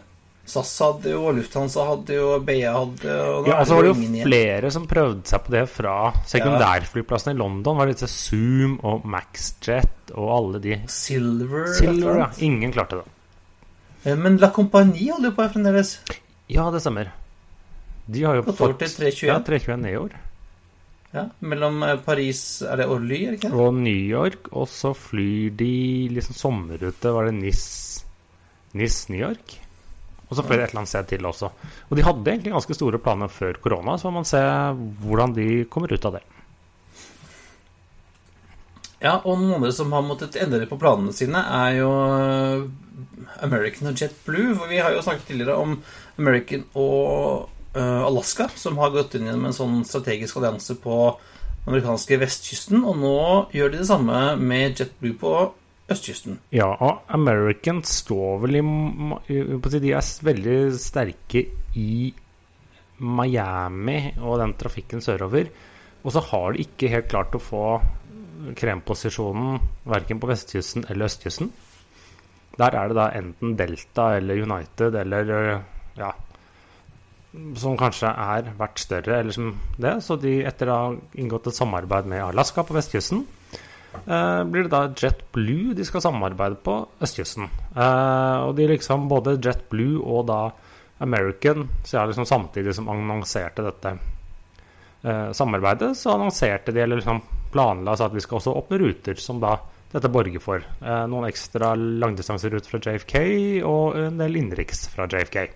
SAS 0.47 0.71
hadde 0.79 1.11
jo, 1.11 1.25
Lufthansa 1.35 1.85
hadde 1.89 2.15
jo, 2.15 2.27
BA 2.47 2.71
hadde 2.71 3.15
og 3.33 3.49
Ja, 3.51 3.57
altså 3.61 3.79
var 3.79 3.87
det 3.89 3.91
jo 3.91 4.23
flere 4.29 4.71
som 4.71 4.87
prøvde 4.87 5.27
seg 5.27 5.43
på 5.43 5.55
det 5.57 5.65
fra 5.73 5.97
sekundærflyplassene 6.31 7.35
i 7.35 7.41
London. 7.41 7.81
Var 7.81 7.91
det 7.91 7.97
disse 7.99 8.11
Zoom 8.15 8.77
og 8.87 9.03
Maxjet 9.11 10.13
og 10.15 10.31
alle 10.37 10.63
de 10.63 10.79
Silver, 10.93 11.67
Silver, 11.75 12.21
ja. 12.23 12.29
Ingen 12.47 12.75
klarte 12.77 13.01
det. 13.03 13.09
Eh, 14.07 14.15
Men 14.15 14.39
La 14.39 14.53
Compagnie 14.55 15.11
holder 15.11 15.33
jo 15.33 15.37
på 15.37 15.47
her 15.47 15.53
fremdeles. 15.57 15.97
Ja, 16.53 16.69
det 16.71 16.85
stemmer. 16.85 17.11
De 18.07 18.23
har 18.23 18.39
jo 18.39 18.47
på 18.47 18.55
over 18.55 18.79
til 18.79 18.95
321. 19.03 19.27
Ja, 19.33 19.41
321 19.43 19.91
i 19.91 19.99
år. 19.99 20.17
Ja, 21.17 21.27
mellom 21.41 21.83
eh, 21.87 21.97
Paris 22.05 22.63
Er 22.67 22.81
det 22.83 22.87
Orly, 22.93 23.19
er 23.25 23.35
det 23.35 23.39
ikke? 23.41 23.53
Og 23.55 23.75
New 23.75 23.99
York, 24.15 24.51
og 24.53 24.69
så 24.71 24.93
flyr 24.95 25.55
de 25.59 25.73
liksom 26.15 26.37
sommerrute, 26.39 27.13
var 27.15 27.31
det 27.31 27.35
NIS 27.41 27.65
NIS 28.77 29.09
New 29.11 29.19
York? 29.23 29.57
Og 30.27 30.35
så 30.35 30.43
de 30.43 30.57
et 30.57 30.65
eller 30.67 30.83
annet 30.83 30.91
sted 30.91 31.11
til 31.13 31.27
også. 31.29 31.51
Og 31.89 31.99
de 31.99 32.05
hadde 32.07 32.33
egentlig 32.33 32.55
ganske 32.57 32.75
store 32.75 32.99
planer 33.03 33.31
før 33.31 33.61
korona, 33.63 33.95
så 33.95 34.09
får 34.09 34.17
man 34.17 34.27
se 34.27 34.41
hvordan 35.05 35.37
de 35.37 35.51
kommer 35.71 35.93
ut 35.93 36.09
av 36.09 36.19
det. 36.19 36.25
Ja, 38.97 39.19
og 39.23 39.37
noen 39.39 39.59
andre 39.59 39.71
som 39.77 39.93
har 39.93 40.03
måttet 40.03 40.39
endre 40.41 40.67
på 40.67 40.79
planene 40.81 41.13
sine, 41.15 41.39
er 41.39 41.77
jo 41.77 41.91
eh, 42.17 42.65
American 43.45 43.93
og 43.93 44.01
JetBlue. 44.01 44.57
For 44.57 44.73
vi 44.73 44.81
har 44.83 44.95
jo 44.95 45.05
snakket 45.05 45.29
tidligere 45.31 45.59
om 45.61 45.77
American 46.17 46.65
og 46.73 47.53
eh, 47.77 48.03
Alaska, 48.09 48.49
som 48.57 48.81
har 48.81 48.95
gått 48.95 49.15
inn 49.19 49.29
gjennom 49.29 49.51
en 49.51 49.57
sånn 49.57 49.85
strategisk 49.87 50.41
allianse 50.41 50.79
på 50.83 50.97
den 51.13 51.75
amerikanske 51.75 52.19
vestkysten. 52.25 52.83
Og 52.83 52.99
nå 53.05 53.21
gjør 53.55 53.75
de 53.75 53.85
det 53.85 53.91
samme 53.93 54.25
med 54.41 54.81
JetBlue 54.81 55.21
på 55.21 55.37
østkysten. 55.93 56.41
Ja, 56.55 56.69
og 56.73 57.07
Americans 57.15 58.01
står 58.03 58.41
vel 58.45 58.59
i 58.59 58.63
De 59.79 59.93
er 59.95 60.13
veldig 60.29 60.59
sterke 60.83 61.45
i 61.79 62.13
Miami 62.99 63.99
og 64.23 64.41
den 64.41 64.57
trafikken 64.59 65.05
sørover. 65.05 65.51
Og 66.07 66.15
så 66.15 66.23
har 66.31 66.53
de 66.55 66.65
ikke 66.65 66.91
helt 66.91 67.09
klart 67.11 67.35
å 67.35 67.43
få 67.43 67.65
kremposisjonen 68.57 69.59
verken 69.89 70.21
på 70.23 70.29
vestkysten 70.31 70.87
eller 70.89 71.09
østkysten. 71.09 71.51
Der 72.57 72.77
er 72.79 72.89
det 72.89 72.97
da 72.97 73.11
enten 73.19 73.57
Delta 73.59 74.15
eller 74.17 74.43
United 74.43 74.95
eller 74.97 75.33
øh, 75.35 75.65
ja 75.99 76.13
Som 77.61 77.77
kanskje 77.77 78.09
er 78.09 78.47
vært 78.57 78.81
større, 78.81 79.19
eller 79.19 79.35
som 79.35 79.51
det. 79.77 79.99
Så 80.01 80.17
de, 80.17 80.39
etter 80.49 80.71
å 80.73 80.77
ha 80.77 80.87
inngått 81.21 81.51
et 81.51 81.59
samarbeid 81.59 82.07
med 82.09 82.23
Alaska 82.25 82.65
på 82.65 82.73
vestkysten, 82.73 83.27
blir 84.51 84.67
det 84.67 84.73
da 84.73 84.83
JetBlue 84.91 85.75
de 85.77 85.85
skal 85.87 86.05
samarbeide 86.05 86.59
på 86.65 86.77
østkysten. 87.03 87.49
Eh, 87.77 88.37
og 88.47 88.55
de 88.59 88.69
liksom 88.71 89.09
både 89.11 89.39
JetBlue 89.41 90.03
og 90.03 90.27
da 90.31 90.41
American, 91.05 91.69
så 91.85 91.99
jeg 91.99 92.13
liksom 92.13 92.29
samtidig 92.29 92.75
som 92.77 92.89
annonserte 92.89 93.65
dette 93.67 93.97
eh, 95.03 95.33
samarbeidet, 95.37 95.93
så 95.99 96.15
annonserte 96.15 96.73
de 96.73 96.85
eller 96.85 97.03
liksom 97.03 97.21
planla 97.53 97.97
at 97.97 98.15
vi 98.15 98.25
skal 98.25 98.41
også 98.41 98.57
åpne 98.57 98.81
ruter 98.81 99.21
som 99.21 99.41
da 99.43 99.59
dette 99.93 100.11
borger 100.13 100.43
for. 100.43 100.65
Eh, 100.81 101.05
noen 101.11 101.29
ekstra 101.29 101.75
langdistanseruter 101.77 102.73
fra 102.73 102.81
JFK 102.83 103.21
og 103.69 104.01
en 104.01 104.19
del 104.21 104.41
innenriks 104.41 104.89
fra 104.93 105.09
JFK. 105.11 105.47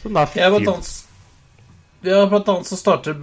Som 0.00 0.16
da 0.16 0.24
annet, 0.24 0.92
ja, 2.02 2.26
blant 2.30 2.48
annet 2.48 2.66
så 2.66 2.76
starter 2.78 3.16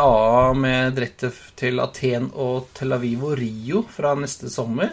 AA 0.00 0.52
med 0.58 0.94
direkte 0.98 1.30
til 1.58 1.80
Aten 1.80 2.30
og 2.34 2.68
Tel 2.76 2.92
Aviv 2.96 3.24
og 3.30 3.38
Rio 3.40 3.82
fra 3.88 4.14
neste 4.18 4.50
sommer. 4.52 4.92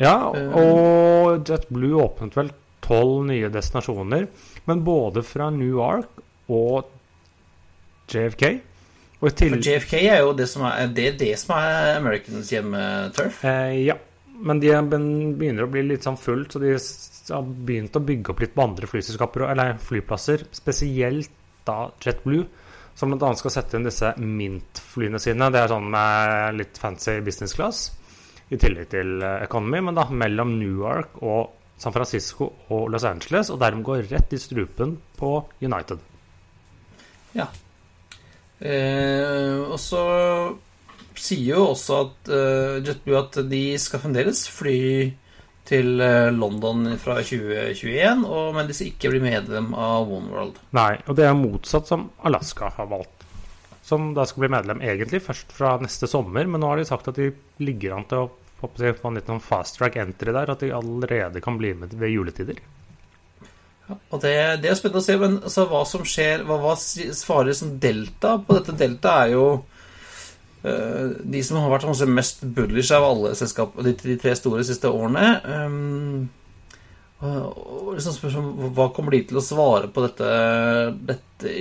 Ja, 0.00 0.32
Eh. 0.34 0.56
og 0.56 1.46
JetBlue 1.48 2.00
åpnet 2.02 2.34
vel 2.36 2.50
tolv 2.82 3.26
nye 3.28 3.48
destinasjoner, 3.52 4.26
men 4.66 4.82
både 4.84 5.22
fra 5.22 5.50
New 5.54 5.76
York 5.78 6.08
og 6.50 6.88
JFK. 8.10 8.60
Og 9.22 9.36
til... 9.38 9.52
For 9.54 9.62
JFK 9.62 9.92
er 10.10 10.18
jo 10.24 10.32
det 10.34 10.48
som 10.50 10.64
er, 10.66 10.88
det, 10.90 11.12
det 11.20 11.36
som 11.38 11.54
er 11.56 11.96
Americans 12.00 12.50
hjemmeturf. 12.50 13.44
eh, 13.46 13.76
Ja, 13.86 13.94
men 14.42 14.58
de 14.58 14.72
er- 14.74 14.82
begynner 14.82 15.62
å 15.68 15.70
bli 15.70 15.82
litt 15.86 16.02
sånn 16.02 16.18
fullt, 16.18 16.50
så 16.56 16.58
de 16.58 16.72
har 17.32 17.42
begynt 17.42 17.94
å 17.94 18.02
bygge 18.02 18.30
opp 18.34 18.40
litt 18.42 18.54
på 18.56 18.64
andre 18.64 18.86
flyselskaper, 18.90 19.46
eller 19.52 19.78
flyplasser, 19.78 20.42
spesielt 20.50 21.30
da 21.68 21.78
JetBlue. 22.02 22.46
Som 22.94 23.14
bl.a. 23.14 23.32
skal 23.38 23.54
sette 23.54 23.78
inn 23.78 23.88
disse 23.88 24.12
Mint-flyene 24.20 25.20
sine. 25.22 25.48
Det 25.52 25.62
er 25.62 25.72
sånn 25.72 25.88
med 25.92 26.58
litt 26.58 26.78
fancy 26.80 27.18
business 27.24 27.56
class. 27.56 27.86
I 28.52 28.58
tillegg 28.60 28.90
til 28.92 29.22
eh, 29.24 29.40
economy, 29.46 29.80
men 29.86 29.96
da 29.96 30.04
mellom 30.12 30.58
Newark 30.58 31.22
og 31.24 31.54
San 31.80 31.94
Francisco 31.94 32.50
og 32.74 32.90
Los 32.92 33.06
Angeles. 33.08 33.50
Og 33.50 33.60
dermed 33.62 33.86
går 33.86 34.04
rett 34.12 34.36
i 34.36 34.40
strupen 34.40 34.98
på 35.18 35.38
United. 35.64 36.02
Ja. 37.36 37.48
Eh, 38.60 39.56
og 39.64 39.78
så 39.80 40.02
sier 41.18 41.56
jo 41.56 41.64
også 41.72 41.98
at 42.04 42.30
eh, 42.32 42.76
JetBlue 42.84 43.18
at 43.18 43.40
de 43.48 43.64
skal 43.80 44.02
fremdeles 44.04 44.44
fly 44.52 44.78
til 45.68 46.02
eh, 46.02 46.28
London 46.34 46.84
fra 47.00 47.18
2021, 47.22 48.24
og, 48.26 48.52
men 48.56 48.68
de 48.68 48.76
skal 48.76 48.92
ikke 48.92 49.12
bli 49.14 49.22
medlem 49.22 49.72
av 49.78 50.10
One 50.10 50.32
World. 50.32 50.60
Nei, 50.76 50.96
og 51.06 51.18
det 51.18 51.28
er 51.28 51.38
motsatt 51.38 51.90
som 51.90 52.08
Alaska 52.26 52.72
har 52.76 52.90
valgt. 52.90 53.26
Som 53.82 54.12
da 54.16 54.26
skal 54.28 54.44
bli 54.44 54.52
medlem 54.54 54.82
egentlig 54.84 55.22
først 55.24 55.50
fra 55.54 55.74
neste 55.82 56.08
sommer, 56.10 56.46
men 56.46 56.62
nå 56.62 56.70
har 56.70 56.80
de 56.80 56.86
sagt 56.88 57.10
at 57.10 57.18
de 57.18 57.32
ligger 57.62 57.96
an 57.96 58.06
til 58.10 58.24
å 58.24 58.30
håper 58.62 58.94
få 58.94 59.10
en 59.10 59.18
liten 59.18 59.42
fast 59.42 59.78
track 59.78 59.96
entry 59.98 60.32
der, 60.34 60.50
at 60.50 60.62
de 60.62 60.70
allerede 60.74 61.42
kan 61.42 61.58
bli 61.58 61.74
med 61.74 61.94
ved 61.98 62.14
juletider. 62.14 62.60
Ja, 63.88 63.96
og 64.14 64.22
det, 64.22 64.34
det 64.62 64.70
er 64.70 64.78
spennende 64.78 65.02
å 65.02 65.06
se, 65.06 65.16
men 65.18 65.40
altså, 65.42 65.66
hva 65.70 65.82
som 65.88 66.04
skjer 66.06 66.44
Hva, 66.46 66.60
hva 66.62 66.76
svarer 66.78 67.56
som 67.58 67.74
delta 67.82 68.36
på 68.38 68.54
dette? 68.54 68.76
Delta 68.78 69.16
er 69.24 69.34
jo 69.34 69.46
de 70.62 71.40
som 71.42 71.58
har 71.58 71.72
vært 71.72 71.88
kanskje 71.88 72.06
mest 72.06 72.44
bullish 72.54 72.94
av 72.94 73.06
alle 73.08 73.32
selskap, 73.38 73.74
de, 73.82 73.96
de 73.98 74.14
tre 74.22 74.34
store 74.38 74.62
siste 74.66 74.90
årene. 74.90 75.32
Um, 75.42 76.28
og, 77.22 77.92
liksom 77.94 78.14
spørsmål, 78.16 78.70
Hva 78.74 78.88
kommer 78.94 79.14
de 79.14 79.22
til 79.30 79.38
å 79.38 79.44
svare 79.44 79.90
på 79.94 80.02
dette, 80.06 80.28
dette 81.10 81.52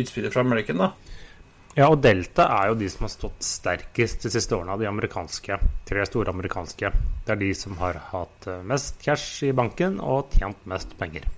utspillet 0.00 0.32
fra 0.32 0.44
American, 0.44 0.80
da? 0.80 0.92
Ja, 1.76 1.86
og 1.86 2.00
Delta 2.02 2.48
er 2.56 2.70
jo 2.72 2.78
de 2.80 2.88
som 2.90 3.04
har 3.06 3.12
stått 3.12 3.44
sterkest 3.46 4.24
de 4.26 4.32
siste 4.32 4.56
årene 4.56 4.74
av 4.74 4.80
de 4.82 4.88
amerikanske, 4.90 5.58
tre 5.86 6.06
store 6.08 6.32
amerikanske. 6.34 6.90
Det 7.26 7.34
er 7.34 7.38
de 7.40 7.50
som 7.54 7.76
har 7.78 8.00
hatt 8.10 8.48
eh, 8.50 8.64
mest 8.66 8.98
cash 9.04 9.44
i 9.46 9.52
banken 9.56 10.00
og 10.02 10.34
tjent 10.34 10.64
mest 10.70 10.96
penger. 10.98 11.28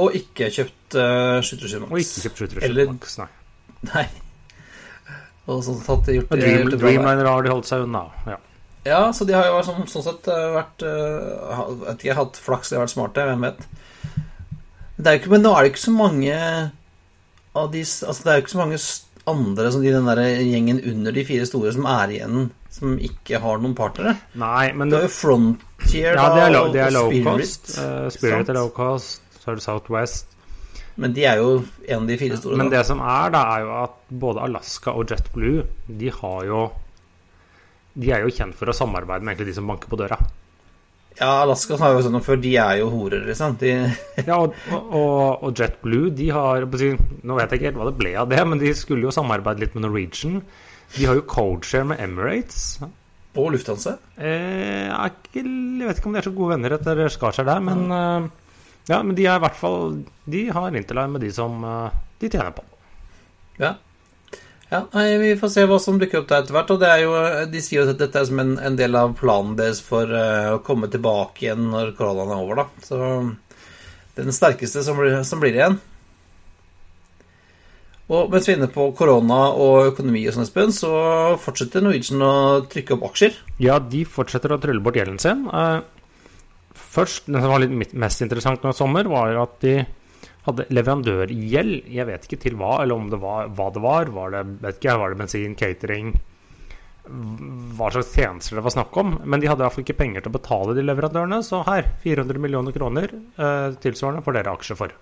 Og 0.00 0.16
ikke 0.16 0.48
kjøpt 0.54 0.96
uh, 0.96 1.38
Skyttersky 1.44 1.80
Max. 1.82 1.92
Og 1.92 2.02
ikke 2.02 2.34
kjøpt 2.40 2.58
Eller- 2.66 2.90
nei. 2.90 3.30
Nei. 3.90 4.04
Og 5.48 5.62
sånn 5.64 5.80
tatt 5.84 6.06
gjort, 6.12 6.28
Dream, 6.30 6.58
gjort 6.62 6.70
det 6.70 6.78
bra. 6.78 6.88
Dreamliner 6.90 7.26
har 7.26 7.42
de 7.42 7.50
holdt 7.50 7.66
seg 7.66 7.86
unna. 7.86 8.04
Ja. 8.26 8.36
Ja, 8.84 9.00
så 9.12 9.26
de 9.28 9.34
har 9.36 9.44
jo 9.44 9.58
sånn, 9.66 9.86
sånn 9.88 10.02
sett 10.06 10.28
eh, 10.28 10.46
vært 10.54 10.80
Jeg 10.86 11.78
vet 11.84 12.04
ikke, 12.04 12.14
hatt 12.16 12.36
flaks, 12.40 12.70
de 12.70 12.76
har 12.78 12.84
vært 12.86 12.94
smarte, 12.94 13.26
hvem 13.28 13.40
vet. 13.48 13.66
Ikke, 15.00 15.30
men 15.32 15.42
nå 15.44 15.52
er 15.56 15.64
det 15.64 15.72
ikke 15.72 15.82
så 15.86 15.92
mange 15.96 16.36
av 17.56 17.70
de 17.72 17.80
Altså, 17.82 18.22
det 18.24 18.30
er 18.32 18.38
jo 18.38 18.44
ikke 18.44 18.54
så 18.54 18.60
mange 18.62 18.80
andre 19.30 19.70
som 19.72 19.82
de 19.84 19.92
den 19.92 20.08
der 20.08 20.20
gjengen 20.40 20.80
under 20.90 21.12
de 21.14 21.24
fire 21.28 21.44
store 21.46 21.72
som 21.76 21.84
er 21.86 22.12
igjen, 22.16 22.46
som 22.72 22.94
ikke 22.98 23.38
har 23.42 23.60
noen 23.60 23.74
partnere. 23.78 24.16
Nei, 24.40 24.72
men 24.72 24.90
Det 24.90 24.98
er 24.98 25.04
jo 25.06 25.12
Frontier 25.12 26.16
ja, 26.16 26.24
det 26.34 26.42
er, 26.48 26.56
og- 26.60 26.72
det 26.72 26.80
er 26.82 26.88
og 26.88 26.96
low 26.96 27.10
Spirit, 27.10 27.26
cost. 27.26 27.78
uh, 27.78 28.08
Spirit 28.10 28.46
sant? 28.46 28.48
er 28.48 28.54
low 28.58 28.70
cost, 28.74 29.20
så 29.42 29.50
er 29.52 29.54
det 29.60 29.62
Southwest. 29.66 30.26
Men 31.00 31.14
de 31.16 31.24
er 31.24 31.40
jo 31.40 31.52
en 31.88 32.02
av 32.02 32.10
de 32.10 32.18
fire 32.20 32.36
store. 32.36 32.58
Men 32.60 32.68
da. 32.68 32.78
det 32.78 32.88
som 32.90 33.00
er, 33.00 33.32
da, 33.32 33.44
er 33.54 33.64
jo 33.64 33.72
at 33.80 33.96
både 34.24 34.44
Alaska 34.44 34.92
og 34.92 35.08
JetBlue, 35.08 35.64
de 36.00 36.12
har 36.20 36.44
jo 36.48 36.68
De 38.00 38.12
er 38.14 38.22
jo 38.22 38.30
kjent 38.30 38.54
for 38.54 38.70
å 38.70 38.76
samarbeide 38.76 39.24
med 39.26 39.34
egentlig 39.34 39.50
de 39.50 39.56
som 39.56 39.66
banker 39.66 39.90
på 39.90 39.98
døra. 39.98 40.18
Ja, 41.18 41.42
Alaska 41.42 41.76
har 41.80 41.96
jo 41.96 42.04
sånn 42.04 42.20
før, 42.22 42.38
de 42.40 42.52
er 42.60 42.78
jo 42.80 42.90
horer, 42.92 43.24
liksom. 43.26 43.56
De, 43.60 43.72
Ja, 44.28 44.38
og, 44.38 44.54
og, 44.70 45.42
og 45.42 45.58
JetBlue, 45.58 46.12
de 46.16 46.30
har 46.32 46.68
Nå 46.68 47.36
vet 47.36 47.50
jeg 47.50 47.58
ikke 47.58 47.68
helt 47.70 47.80
hva 47.80 47.88
det 47.90 47.98
ble 47.98 48.14
av 48.20 48.30
det, 48.30 48.40
men 48.46 48.62
de 48.62 48.72
skulle 48.78 49.08
jo 49.08 49.14
samarbeide 49.14 49.64
litt 49.64 49.76
med 49.76 49.88
Norwegian. 49.88 50.40
De 50.94 51.06
har 51.06 51.18
jo 51.18 51.26
codeshare 51.28 51.88
med 51.90 52.00
Emirates. 52.02 52.78
og 53.34 53.52
Lufthansa. 53.54 53.96
Eh, 54.18 54.86
jeg, 54.86 55.44
vet 55.82 55.98
ikke 55.98 56.10
om 56.10 56.16
de 56.16 56.22
er 56.22 56.28
så 56.28 56.34
gode 56.34 56.54
venner 56.54 56.76
etter 56.76 57.02
Skarskjær 57.12 57.50
der, 57.50 57.60
men 57.66 57.84
eh, 57.94 58.30
Ja, 58.90 59.02
men 59.06 59.14
de 59.14 59.26
er 59.28 59.38
i 59.38 59.44
hvert 59.44 59.58
fall 59.58 60.00
De 60.26 60.48
har 60.50 60.74
interline 60.74 61.14
med 61.14 61.22
de 61.22 61.30
som 61.34 61.62
eh, 61.64 62.00
de 62.20 62.28
tjener 62.28 62.52
på. 62.56 62.64
Ja. 63.60 63.74
ja 64.68 64.80
nei, 64.92 65.04
vi 65.22 65.34
får 65.40 65.52
se 65.54 65.66
hva 65.68 65.78
som 65.82 66.00
dukker 66.00 66.20
opp 66.20 66.30
der 66.30 66.42
etter 66.42 66.56
hvert. 66.56 66.72
Og 66.74 66.80
det 66.82 66.90
er 66.90 67.04
jo, 67.04 67.14
de 67.52 67.62
sier 67.64 67.80
jo 67.80 67.92
at 67.94 68.00
dette 68.00 68.18
er 68.18 68.26
som 68.28 68.42
en, 68.42 68.56
en 68.58 68.78
del 68.78 68.98
av 68.98 69.14
planen 69.18 69.54
deres 69.60 69.80
for 69.84 70.10
uh, 70.10 70.56
å 70.56 70.64
komme 70.66 70.90
tilbake 70.92 71.46
igjen 71.46 71.70
når 71.72 71.94
koronaen 71.98 72.34
er 72.34 72.42
over, 72.42 72.64
da. 72.64 72.84
Så 72.84 72.98
det 74.10 74.24
er 74.24 74.28
den 74.28 74.36
sterkeste 74.36 74.84
som 74.84 75.00
blir, 75.00 75.22
som 75.24 75.40
blir 75.40 75.56
igjen. 75.56 75.78
Og 78.10 78.32
mens 78.32 78.48
vi 78.48 78.56
er 78.56 78.58
inne 78.58 78.70
på 78.74 78.88
korona 78.98 79.38
og 79.54 79.92
økonomi 79.92 80.24
og 80.26 80.34
sånn, 80.34 80.48
Espen, 80.48 80.74
så 80.74 80.90
fortsetter 81.38 81.84
Norwegian 81.84 82.24
å 82.26 82.34
trykke 82.68 82.96
opp 82.96 83.06
aksjer. 83.12 83.36
Ja, 83.62 83.78
de 83.78 84.02
fortsetter 84.02 84.50
å 84.50 84.58
trylle 84.60 84.82
bort 84.82 84.98
gjelden 84.98 85.20
sin. 85.22 85.44
Eh, 85.46 85.78
først, 86.90 87.30
det 87.30 87.40
som 87.42 87.52
var 87.52 87.62
litt 87.62 87.94
mest 87.94 88.24
interessant 88.24 88.64
nå 88.64 88.72
i 88.74 88.78
sommer, 88.78 89.10
var 89.10 89.38
at 89.44 89.58
de 89.64 89.78
hadde 90.46 90.66
leverandørgjeld. 90.72 91.76
Jeg 91.92 92.08
vet 92.08 92.26
ikke 92.26 92.40
til 92.46 92.56
hva, 92.60 92.78
eller 92.82 92.96
om 92.96 93.10
det 93.12 93.20
var 93.20 93.50
hva 93.56 93.68
det 93.74 93.84
var. 93.84 94.10
Var 94.14 94.34
det, 94.34 94.42
vet 94.64 94.80
ikke, 94.80 94.98
var 95.02 95.12
det 95.12 95.20
bensin, 95.20 95.56
catering 95.58 96.12
Hva 97.76 97.88
slags 97.90 98.12
tjenester 98.14 98.58
det 98.58 98.64
var 98.64 98.74
snakk 98.74 98.96
om. 99.02 99.14
Men 99.24 99.42
de 99.42 99.50
hadde 99.50 99.64
i 99.64 99.66
hvert 99.66 99.76
fall 99.76 99.86
ikke 99.86 100.00
penger 100.00 100.24
til 100.24 100.32
å 100.32 100.38
betale 100.38 100.76
de 100.78 100.84
leverandørene, 100.86 101.40
så 101.46 101.62
her, 101.68 101.88
400 102.04 102.42
millioner 102.42 102.76
kroner 102.76 103.12
eh, 103.14 103.78
tilsvarende 103.82 104.24
får 104.26 104.38
dere 104.38 104.54
aksjer 104.56 104.78
for. 104.78 104.94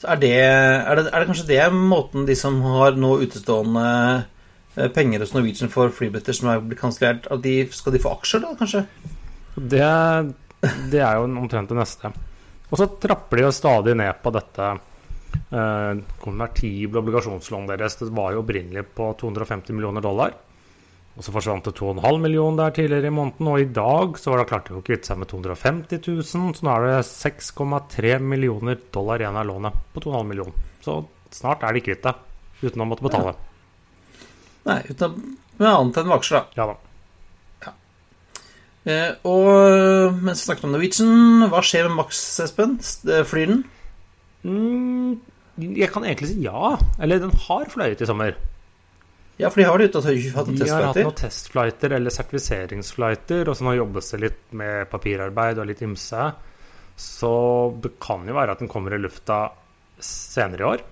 Så 0.00 0.08
er 0.08 0.20
det, 0.20 0.36
er 0.40 0.96
det, 0.96 1.08
er 1.10 1.20
det 1.20 1.28
kanskje 1.28 1.48
det 1.50 1.64
måten 1.76 2.28
de 2.28 2.36
som 2.38 2.56
har 2.64 2.94
nå 2.96 3.16
utestående 3.20 3.86
eh, 4.76 4.92
penger 4.94 5.24
hos 5.24 5.34
Norwegian 5.36 5.72
for 5.72 5.92
flybilletter 5.92 6.36
som 6.36 6.52
er 6.52 6.62
blitt 6.64 6.80
kansellert, 6.80 7.28
skal 7.76 7.96
de 7.96 8.00
få 8.00 8.14
aksjer 8.16 8.44
da, 8.46 8.54
kanskje? 8.60 8.86
Det, 9.60 9.90
det 10.92 11.00
er 11.00 11.16
jo 11.16 11.26
omtrent 11.28 11.72
det 11.72 11.78
neste. 11.78 12.12
Og 12.70 12.78
så 12.78 12.86
trapper 13.02 13.40
de 13.40 13.46
jo 13.46 13.54
stadig 13.54 13.96
ned 13.98 14.20
på 14.22 14.32
dette 14.34 14.66
eh, 14.70 16.02
konvertible 16.22 17.00
obligasjonslånet 17.02 17.74
deres. 17.74 17.98
Det 17.98 18.12
var 18.14 18.34
jo 18.34 18.44
opprinnelig 18.44 18.84
på 18.94 19.10
250 19.20 19.76
millioner 19.76 20.04
dollar. 20.04 20.36
Og 21.18 21.24
så 21.26 21.34
forsvant 21.34 21.66
det 21.66 21.74
2,5 21.76 22.20
millioner 22.22 22.62
der 22.62 22.76
tidligere 22.76 23.10
i 23.10 23.12
måneden, 23.12 23.48
og 23.50 23.60
i 23.60 23.66
dag 23.74 24.14
så 24.16 24.30
var 24.30 24.40
det 24.40 24.50
klart 24.52 24.70
å 24.72 24.82
kvitte 24.86 25.10
seg 25.10 25.18
med 25.20 25.28
250 25.32 25.98
000, 26.06 26.22
så 26.24 26.64
nå 26.64 26.74
er 26.76 26.86
det 26.86 27.00
6,3 27.08 28.12
millioner 28.22 28.78
dollar 28.94 29.20
igjen 29.20 29.36
av 29.36 29.48
lånet 29.50 29.80
på 29.92 30.04
2,5 30.06 30.30
millioner. 30.30 30.68
Så 30.84 31.00
snart 31.34 31.66
er 31.66 31.76
de 31.76 31.82
kvitt 31.84 32.06
det, 32.06 32.14
uten 32.62 32.84
å 32.84 32.88
måtte 32.88 33.04
betale. 33.04 33.34
Nei, 34.70 34.78
uten 34.86 35.04
å, 35.10 35.34
med 35.58 35.68
annet 35.72 36.00
enn 36.00 36.08
med 36.08 36.16
aksjer, 36.20 36.38
da. 36.38 36.60
Ja 36.62 36.70
da. 36.70 36.78
Eh, 38.88 39.10
og 39.28 40.20
mens 40.24 40.40
vi 40.40 40.46
snakker 40.48 40.66
om 40.68 40.72
Norwegian, 40.74 41.48
hva 41.52 41.60
skjer 41.64 41.88
med 41.88 41.98
Max, 41.98 42.22
Espen? 42.44 42.78
Eh, 43.08 43.24
Flyr 43.28 43.50
den? 43.52 43.64
Mm, 44.46 45.18
jeg 45.76 45.90
kan 45.92 46.06
egentlig 46.06 46.30
si 46.30 46.46
ja. 46.46 46.76
Eller 47.00 47.20
den 47.20 47.34
har 47.46 47.68
fløyet 47.72 48.00
i 48.00 48.08
sommer. 48.08 48.38
Ja, 49.40 49.48
for 49.48 49.60
de 49.60 49.66
har 49.68 49.80
det 49.80 49.88
ute 49.88 50.00
og 50.00 50.06
hatt 50.36 50.48
en 50.52 50.58
De 50.60 50.68
har 50.68 50.86
hatt 50.90 51.00
noen 51.00 51.16
testflighter 51.16 51.94
eller 51.96 52.12
sertifiseringsflighter, 52.12 53.48
og 53.48 53.56
så 53.56 53.64
nå 53.64 53.76
jobbes 53.78 54.10
det 54.12 54.22
litt 54.26 54.40
med 54.56 54.88
papirarbeid 54.92 55.60
og 55.60 55.68
litt 55.70 55.80
ymse. 55.84 56.26
Så 57.00 57.32
det 57.80 57.94
kan 58.02 58.26
jo 58.28 58.36
være 58.36 58.56
at 58.56 58.60
den 58.60 58.68
kommer 58.68 58.92
i 58.96 59.00
lufta 59.00 59.46
senere 60.04 60.60
i 60.60 60.68
år. 60.74 60.84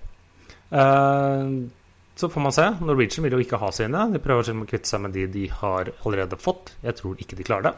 Så 2.19 2.27
får 2.29 2.43
man 2.43 2.51
se. 2.55 2.65
Norwegian 2.83 3.23
vil 3.23 3.37
jo 3.37 3.43
ikke 3.45 3.59
ha 3.61 3.69
sine. 3.71 4.01
De 4.11 4.19
prøver 4.19 4.49
å 4.51 4.65
kvitte 4.67 4.89
seg 4.91 5.05
med 5.05 5.13
de 5.15 5.23
de 5.31 5.45
har 5.61 5.91
allerede 6.03 6.35
fått. 6.39 6.73
Jeg 6.83 6.97
tror 6.99 7.19
ikke 7.23 7.37
de 7.39 7.45
klarer 7.47 7.69
det. 7.69 7.75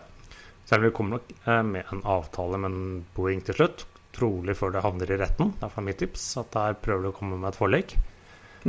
Selv 0.66 0.82
om 0.82 0.88
vi 0.88 0.94
kommer 0.98 1.20
nok 1.20 1.34
eh, 1.46 1.60
med 1.68 1.92
en 1.94 2.02
avtale 2.10 2.58
med 2.62 2.72
en 2.74 3.04
Boeing 3.14 3.44
til 3.46 3.60
slutt. 3.60 3.84
Trolig 4.16 4.56
før 4.58 4.74
det 4.74 4.82
havner 4.84 5.12
i 5.14 5.20
retten. 5.22 5.54
Derfor 5.62 5.84
er 5.84 5.86
mitt 5.92 6.00
tips 6.02 6.24
at 6.42 6.50
der 6.56 6.74
prøver 6.82 7.06
de 7.06 7.12
å 7.12 7.16
komme 7.20 7.38
med 7.38 7.52
et 7.52 7.60
forlik. 7.60 7.94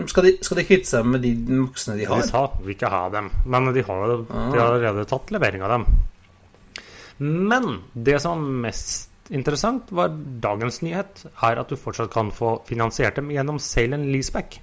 Skal 0.09 0.25
de, 0.29 0.33
skal 0.45 0.61
de 0.61 0.65
kvitte 0.69 0.89
seg 0.89 1.09
med 1.09 1.25
de 1.25 1.33
voksne 1.51 1.97
de 1.99 2.07
har? 2.09 2.21
De 2.23 2.29
sa 2.29 2.43
vil 2.63 2.73
ikke 2.77 2.89
ha 2.93 3.01
dem, 3.13 3.31
men 3.45 3.73
de 3.77 3.83
har, 3.85 4.13
Ah. 4.29 4.47
de 4.53 4.59
har 4.61 4.67
allerede 4.71 5.05
tatt 5.09 5.33
levering 5.35 5.65
av 5.67 5.73
dem. 5.75 5.87
Men 7.19 7.83
det 7.93 8.19
som 8.23 8.39
var 8.41 8.61
mest 8.69 9.31
interessant, 9.33 9.91
var 9.93 10.09
dagens 10.45 10.81
nyhet, 10.85 11.27
er 11.45 11.61
at 11.61 11.69
du 11.69 11.77
fortsatt 11.77 12.13
kan 12.13 12.31
få 12.35 12.55
finansiert 12.69 13.17
dem 13.21 13.29
gjennom 13.33 13.61
sale 13.61 13.95
and 13.99 14.09
leaseback. 14.13 14.61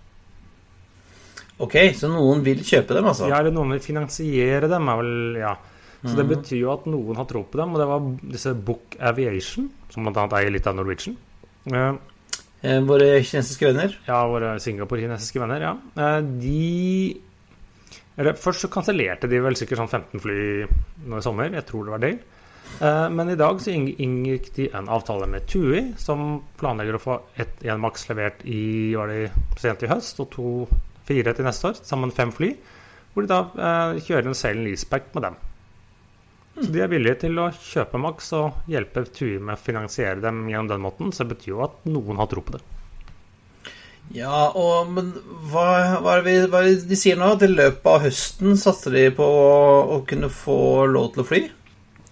Ok, 1.60 1.76
så 2.00 2.08
noen 2.12 2.44
vil 2.46 2.62
kjøpe 2.64 2.96
dem, 2.96 3.06
altså? 3.10 3.28
Ja, 3.28 3.40
eller 3.42 3.52
noen 3.52 3.74
vil 3.76 3.82
finansiere 3.84 4.70
dem, 4.72 4.88
er 4.90 5.02
vel 5.02 5.36
Ja. 5.42 5.56
Så 6.00 6.16
det 6.16 6.30
betyr 6.30 6.62
jo 6.62 6.70
at 6.72 6.86
noen 6.88 7.18
har 7.20 7.26
tro 7.28 7.42
på 7.44 7.58
dem, 7.60 7.74
og 7.76 7.80
det 7.82 7.88
var 7.90 8.06
disse 8.32 8.54
Book 8.56 8.96
Aviation, 9.04 9.66
som 9.92 10.06
bl.a. 10.08 10.24
eier 10.40 10.50
litt 10.56 10.68
av 10.68 10.76
Norwegian. 10.80 11.18
Eh, 11.72 11.94
Eh, 12.62 12.82
Våre 12.84 13.22
kinesiske 13.24 13.70
venner? 13.70 13.94
Ja, 14.06 14.18
våre 14.28 14.58
Singapore-kinesiske 14.60 15.40
venner, 15.40 15.62
ja. 15.64 15.78
Eh, 15.96 16.22
De 16.22 17.22
eller, 18.18 18.34
Først 18.34 18.66
så 18.66 18.68
kansellerte 18.72 19.30
de 19.32 19.40
vel 19.40 19.56
sikkert 19.56 19.80
sånn 19.80 19.88
15 19.92 20.20
fly 20.20 20.66
nå 21.08 21.18
i 21.18 21.24
sommer. 21.24 21.54
Jeg 21.56 21.66
tror 21.70 21.86
det 21.88 21.94
var 21.94 22.04
det. 22.04 22.20
Eh, 22.82 23.10
Men 23.16 23.30
i 23.30 23.36
dag 23.40 23.62
så 23.64 23.72
inngikk 23.72 24.54
de 24.56 24.70
en 24.76 24.90
avtale 24.90 25.28
med 25.28 25.48
TUI, 25.48 25.94
som 25.98 26.42
planlegger 26.60 26.96
å 26.96 27.00
få 27.04 27.20
ett 27.38 27.64
en 27.64 27.80
maks 27.80 28.10
levert 28.10 28.44
i 28.44 28.94
var 28.94 29.08
det 29.08 29.32
sent 29.58 29.84
i 29.84 29.88
høst, 29.88 30.20
og 30.20 30.30
to 30.32 30.68
fire 31.10 31.36
til 31.36 31.48
neste 31.50 31.74
år. 31.74 31.84
Sammen 31.86 32.16
fem 32.16 32.32
fly. 32.36 32.54
Hvor 33.14 33.26
de 33.26 33.32
da 33.32 33.44
eh, 33.50 34.02
kjører 34.06 34.32
en 34.32 34.38
sale 34.38 34.66
leaseback 34.66 35.12
med 35.16 35.28
dem. 35.28 35.40
Så 36.60 36.74
de 36.74 36.82
er 36.84 36.92
villige 36.92 37.22
til 37.26 37.40
å 37.40 37.52
kjøpe 37.56 38.02
maks 38.02 38.34
og 38.36 38.70
hjelpe 38.70 39.06
TUI 39.08 39.38
med 39.38 39.56
å 39.56 39.62
finansiere 39.62 40.20
dem 40.24 40.44
gjennom 40.50 40.74
den 40.74 40.84
måten. 40.84 41.14
Så 41.16 41.24
det 41.24 41.38
betyr 41.38 41.54
jo 41.54 41.64
at 41.68 41.80
noen 41.88 42.20
har 42.20 42.30
tro 42.32 42.44
på 42.44 42.58
det. 42.58 42.64
Ja, 44.16 44.50
og, 44.58 44.90
men 44.90 45.12
hva, 45.52 46.00
hva, 46.02 46.16
er 46.18 46.24
vi, 46.26 46.34
hva 46.50 46.64
er 46.64 46.72
det 46.72 46.90
de 46.90 46.98
sier 46.98 47.20
nå? 47.20 47.30
At 47.36 47.46
i 47.46 47.52
løpet 47.52 47.86
av 47.92 48.02
høsten 48.08 48.58
satser 48.58 48.96
de 48.98 49.06
på 49.16 49.24
å, 49.24 49.50
å 49.94 50.00
kunne 50.10 50.32
få 50.34 50.88
lov 50.90 51.12
til 51.14 51.24
å 51.24 51.28
fly? 51.30 51.42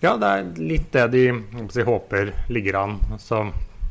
Ja, 0.04 0.14
det 0.22 0.30
er 0.30 0.50
litt 0.62 0.92
det 0.94 1.08
de 1.16 1.24
si, 1.74 1.82
håper 1.82 2.30
ligger 2.54 2.78
an. 2.84 2.98
Så, 3.18 3.42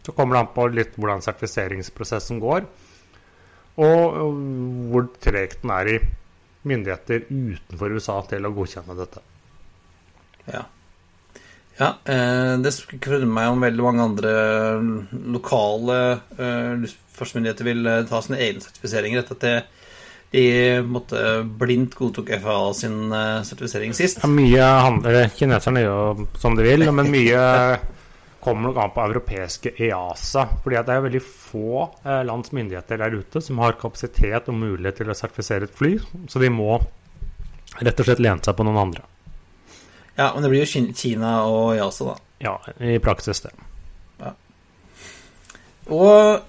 så 0.07 0.15
kommer 0.15 0.37
det 0.37 0.45
an 0.45 0.53
på 0.55 0.69
litt 0.71 0.95
hvordan 0.95 1.25
sertifiseringsprosessen 1.25 2.39
går. 2.43 2.69
Og, 3.77 4.39
hvor 4.93 5.09
tregt 5.21 5.61
den 5.63 5.73
er 5.75 5.91
i 5.93 5.99
myndigheter 6.67 7.27
utenfor 7.29 7.93
USA 7.95 8.17
til 8.31 8.49
å 8.49 8.53
godkjenne 8.57 8.97
dette. 8.99 9.23
Ja. 10.51 10.65
Ja, 11.77 11.91
eh, 12.09 12.57
Det 12.63 12.73
skulle 12.73 13.29
meg 13.29 13.53
om 13.53 13.61
veldig 13.61 13.85
mange 13.85 14.07
andre 14.07 14.31
lokale 15.29 15.99
eh, 16.39 16.73
luftfartsmyndigheter 16.81 17.69
vil 17.69 17.91
ta 18.09 18.23
sine 18.25 18.41
egne 18.41 18.65
sertifiseringer 18.65 19.21
etter 19.21 19.37
at 19.37 19.45
det, 19.45 19.57
de 20.37 20.47
måtte 20.83 21.21
blindt 21.61 21.95
godtok 21.97 22.33
FAA 22.43 22.73
sin 22.75 23.13
eh, 23.13 23.43
sertifisering 23.47 23.93
sist. 23.97 24.25
Ja, 24.25 24.31
mye 24.31 24.71
handler 24.87 25.29
Kineserne 25.37 25.85
gjør 25.85 26.25
som 26.41 26.57
de 26.59 26.67
vil, 26.67 26.89
men 26.97 27.13
mye 27.13 27.45
kommer 28.47 28.71
nok 28.71 28.79
an 28.83 28.95
på 28.95 29.05
europeiske 29.11 29.75
EASA. 29.89 30.47
fordi 30.63 30.79
det 30.87 30.95
er 30.95 31.05
veldig 31.09 31.23
få 31.27 31.83
eh, 32.05 32.23
lands 32.29 32.55
myndigheter 32.55 33.03
der 33.03 33.19
ute 33.19 33.43
som 33.43 33.59
har 33.59 33.79
kapasitet 33.81 34.49
og 34.49 34.55
mulighet 34.55 35.03
til 35.03 35.11
å 35.11 35.19
sertifisere 35.19 35.67
et 35.67 35.75
fly. 35.75 35.97
Så 36.31 36.43
de 36.43 36.51
må 36.55 36.79
rett 37.83 38.01
og 38.01 38.07
slett 38.07 38.23
lene 38.23 38.43
seg 38.47 38.57
på 38.57 38.67
noen 38.67 38.83
andre. 38.87 39.05
Ja, 40.17 40.31
men 40.33 40.45
det 40.47 40.53
blir 40.53 40.65
jo 40.65 40.85
Kina 40.97 41.39
og 41.51 41.75
EASA, 41.75 42.13
da. 42.13 42.21
Ja, 42.47 42.59
i 42.81 43.01
praksis 43.03 43.43
det. 43.45 43.53
Og, 45.87 46.41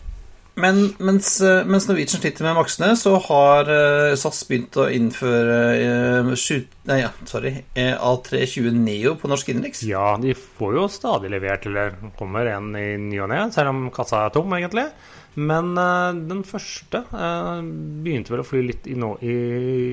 men 0.58 0.80
mens, 0.98 1.36
eh, 1.42 1.66
mens 1.70 1.86
Norwegian 1.86 2.18
sliter 2.18 2.46
med 2.48 2.56
maksene, 2.58 2.96
så 2.98 3.12
har 3.28 3.68
eh, 3.70 4.16
SAS 4.18 4.40
begynt 4.50 4.80
å 4.82 4.88
innføre 4.90 5.60
eh, 5.78 6.32
nei, 6.90 6.98
ja, 7.04 7.12
sorry, 7.30 7.52
eh, 7.78 7.94
A320 7.94 8.72
Neo 8.74 9.14
på 9.22 9.30
norsk 9.30 9.52
innenriks. 9.54 9.84
Ja, 9.86 10.16
de 10.18 10.34
får 10.34 10.80
jo 10.80 10.88
stadig 10.90 11.30
levert, 11.30 11.70
eller 11.70 11.94
kommer 12.18 12.50
en 12.50 12.74
i 12.74 12.88
ny 12.98 13.22
og 13.22 13.30
ne, 13.30 13.44
selv 13.54 13.76
om 13.76 13.86
kassa 13.94 14.26
er 14.26 14.34
tom, 14.34 14.58
egentlig. 14.58 14.88
Men 15.38 15.76
den 15.78 16.40
første 16.50 17.04
begynte 17.14 18.34
vel 18.34 18.42
å 18.42 18.46
fly 18.48 18.64
litt 18.66 18.88
nå, 18.98 19.12
i, 19.22 19.36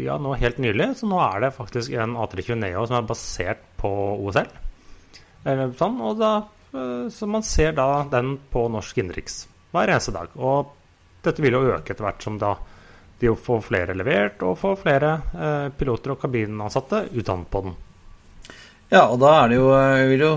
ja, 0.07 0.17
nå 0.17 0.33
helt 0.41 0.57
nylig, 0.65 0.95
så 0.97 1.11
nå 1.11 1.21
er 1.21 1.45
det 1.45 1.57
faktisk 1.59 1.93
en 2.01 2.17
A320 2.17 2.63
Neo 2.63 2.89
som 2.89 3.03
er 3.03 3.11
basert 3.11 3.67
på 3.77 3.91
OSL. 4.25 4.49
Sånn, 5.77 6.01
og 6.01 6.17
da, 6.25 6.39
så 7.13 7.29
man 7.29 7.45
ser 7.45 7.77
da 7.77 8.07
den 8.09 8.39
på 8.49 8.71
norsk 8.73 9.05
innenriks 9.05 9.43
hver 9.75 9.91
eneste 9.91 10.15
dag. 10.15 10.33
Og 10.39 10.73
dette 11.25 11.43
vil 11.43 11.57
jo 11.57 11.67
øke 11.75 11.95
etter 11.95 12.07
hvert 12.07 12.25
som 12.25 12.39
da 12.41 12.55
de 13.23 13.31
får 13.39 13.63
flere 13.65 13.95
levert, 13.97 14.43
og 14.45 14.59
får 14.61 14.79
flere 14.83 15.11
eh, 15.33 15.67
piloter 15.79 16.15
og 16.15 16.21
kabinansatte 16.25 17.07
utdannet 17.15 17.51
på 17.51 17.63
den. 17.67 17.77
Ja, 18.91 19.07
og 19.07 19.19
da 19.23 19.33
er 19.41 19.53
det 19.53 19.59
jo, 19.59 19.69
eh, 19.75 20.15
jo 20.21 20.33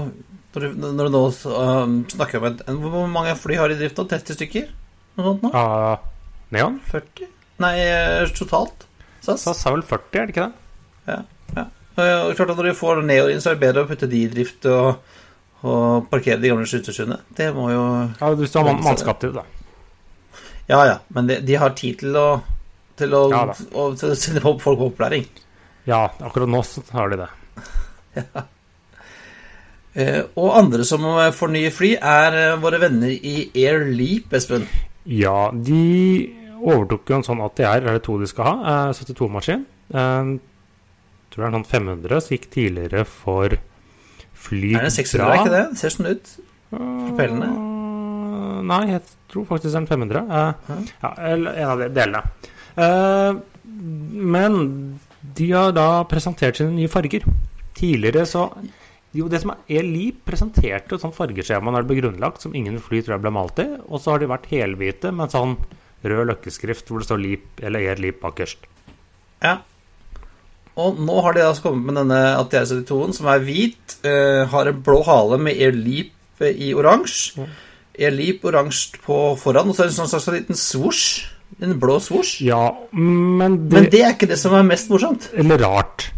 Når 0.57 1.09
du, 1.09 1.09
nå 1.13 1.23
eh, 1.29 1.89
snakker 2.13 2.39
om 2.39 2.45
et 2.47 2.61
Hvor 2.65 3.09
mange 3.11 3.35
fly 3.37 3.57
har 3.59 3.69
de 3.69 3.75
i 3.75 3.81
drift 3.81 3.99
nå? 3.99 4.05
30 4.09 4.37
stykker? 4.37 4.69
Noe 5.17 5.25
sånt 5.27 5.43
nå? 5.43 5.51
Uh, 5.51 5.97
Neon? 6.55 6.79
40? 6.87 7.27
Nei, 7.61 7.73
totalt? 8.37 8.87
SAS? 9.25 9.43
SAS 9.43 9.65
har 9.67 9.75
vel 9.75 9.83
40, 9.85 10.21
er 10.21 10.29
det 10.29 10.35
ikke 10.35 10.47
det? 10.47 11.11
Ja, 11.11 11.19
ja. 11.57 11.67
Og 11.97 12.35
klart 12.37 12.53
at 12.53 12.59
Når 12.59 12.69
du 12.69 12.77
får 12.77 13.03
Neo 13.03 13.27
inn, 13.33 13.41
så 13.43 13.51
er 13.51 13.57
det 13.57 13.65
bedre 13.65 13.83
å 13.83 13.89
putte 13.89 14.09
de 14.09 14.23
i 14.23 14.31
drift 14.31 14.65
og, 14.69 15.01
og 15.67 16.09
parkere 16.11 16.39
de 16.41 16.51
gamle 16.51 16.67
skytterstuene. 16.69 17.19
Det 17.37 17.51
må 17.55 17.69
jo 17.73 17.85
Ja, 18.19 18.33
Hvis 18.33 18.53
du 18.53 18.59
har 18.59 18.69
man 18.71 18.83
mannskap 18.85 19.19
til 19.21 19.33
det, 19.33 19.43
da. 19.43 20.43
Ja, 20.67 20.79
ja, 20.87 20.97
men 21.15 21.29
de, 21.29 21.39
de 21.47 21.55
har 21.59 21.75
tid 21.77 21.99
til 22.01 22.15
å 22.19 22.27
til 22.97 23.13
å, 23.13 23.23
Ja 23.31 23.43
å, 23.47 23.87
til 23.97 24.11
å 24.11 24.17
sende 24.17 24.43
på 24.43 24.57
folk 24.63 24.79
på 24.81 24.91
opplæring. 24.91 25.27
Ja, 25.87 26.07
akkurat 26.19 26.49
nå 26.51 26.61
så 26.65 26.83
har 26.95 27.13
de 27.13 27.23
det. 27.23 27.31
Eh, 29.97 30.19
og 30.37 30.51
andre 30.53 30.83
som 30.85 31.01
får 31.33 31.49
nye 31.49 31.71
fly, 31.73 31.87
er 31.97 32.35
eh, 32.37 32.59
våre 32.61 32.77
venner 32.83 33.09
i 33.09 33.47
Air 33.57 33.87
Leap, 33.97 34.29
Espen. 34.37 34.67
Ja, 35.09 35.47
de 35.49 35.79
overtok 36.59 37.09
jo 37.09 37.17
en 37.17 37.25
sånn 37.25 37.41
ATR, 37.41 37.81
er 37.81 37.97
det 37.97 38.03
to 38.05 38.19
de 38.21 38.29
skal 38.29 38.45
ha? 38.45 38.75
Eh, 38.91 38.99
72-maskin. 38.99 39.63
Eh, 39.89 40.29
tror 41.33 41.41
det 41.41 41.47
er 41.47 41.49
en 41.49 41.57
sånn 41.57 41.71
500 41.71 42.21
som 42.27 42.35
gikk 42.35 42.45
tidligere 42.53 43.07
for 43.09 43.57
fly 44.47 44.73
Er 44.79 44.87
det 44.87 44.93
600, 44.95 45.27
er 45.27 45.41
ikke 45.41 45.55
det? 45.55 45.63
Det 45.73 45.81
ser 45.83 45.95
sånn 45.95 46.11
ut. 46.11 46.35
propellene? 46.71 47.49
Uh, 47.51 47.67
Nei, 48.67 48.83
jeg 48.91 49.03
tror 49.31 49.45
faktisk 49.47 49.69
det 49.69 49.75
er 49.75 49.83
en 49.83 49.89
500. 49.89 50.23
Eh, 50.37 50.87
ja, 51.03 51.11
eller 51.31 51.59
en 51.61 51.73
av 51.73 51.83
de 51.83 51.89
delene. 51.95 52.23
Eh, 52.77 53.37
men 54.33 54.57
de 55.37 55.47
har 55.51 55.71
da 55.75 55.87
presentert 56.09 56.59
sine 56.59 56.75
nye 56.75 56.91
farger. 56.91 57.25
Tidligere 57.77 58.25
så 58.25 58.49
Jo, 59.15 59.29
det 59.31 59.39
som 59.41 59.53
er 59.53 59.79
Eli 59.79 60.09
presenterte 60.11 60.97
et 60.97 61.01
sånt 61.01 61.15
fargeskjema 61.15 61.71
når 61.71 61.85
det 61.85 61.89
ble 61.89 62.01
grunnlagt, 62.01 62.43
som 62.43 62.53
ingen 62.53 62.75
fly 62.83 62.99
tror 63.01 63.15
jeg 63.15 63.23
ble 63.23 63.31
malt 63.33 63.61
i. 63.63 63.65
Og 63.87 64.01
så 64.03 64.13
har 64.13 64.21
de 64.21 64.29
vært 64.29 64.49
helhvite 64.51 65.13
med 65.15 65.29
en 65.29 65.33
sånn 65.33 65.55
rød 66.03 66.27
løkkeskrift 66.29 66.91
hvor 66.91 67.01
det 67.01 67.07
står 67.07 67.23
LIP 67.23 67.63
eller 67.65 67.87
Air 67.87 68.01
Leap 68.03 68.19
bakerst. 68.21 68.67
Ja. 69.41 69.55
Og 70.77 70.99
nå 71.01 71.21
har 71.25 71.33
de 71.33 71.45
altså 71.45 71.65
kommet 71.65 71.87
med 71.89 71.97
denne 72.03 72.19
ATR 72.37 72.67
72-en, 72.69 73.15
som 73.17 73.29
er 73.31 73.45
hvit, 73.45 73.97
uh, 74.05 74.43
har 74.51 74.69
en 74.69 74.83
blå 74.85 74.99
hale 75.07 75.39
med 75.41 75.57
Elip 75.67 76.43
i 76.45 76.73
oransje. 76.77 77.47
Elip 77.97 78.45
oransje 78.45 79.01
på 79.01 79.17
foran, 79.41 79.71
og 79.71 79.75
så 79.75 79.83
er 79.83 79.89
det 79.89 79.95
en 79.95 79.99
sånn 80.03 80.11
slags 80.13 80.29
liten 80.35 80.59
svosj. 80.59 81.07
En 81.63 81.73
blå 81.81 81.97
svosj. 82.03 82.43
Ja, 82.45 82.69
men 82.93 83.63
det, 83.65 83.73
Men 83.73 83.89
det 83.89 84.03
er 84.03 84.13
ikke 84.13 84.29
det 84.29 84.37
som 84.37 84.53
er 84.53 84.67
mest 84.67 84.91
morsomt. 84.93 85.31
Eller 85.39 85.63
rart. 85.65 86.11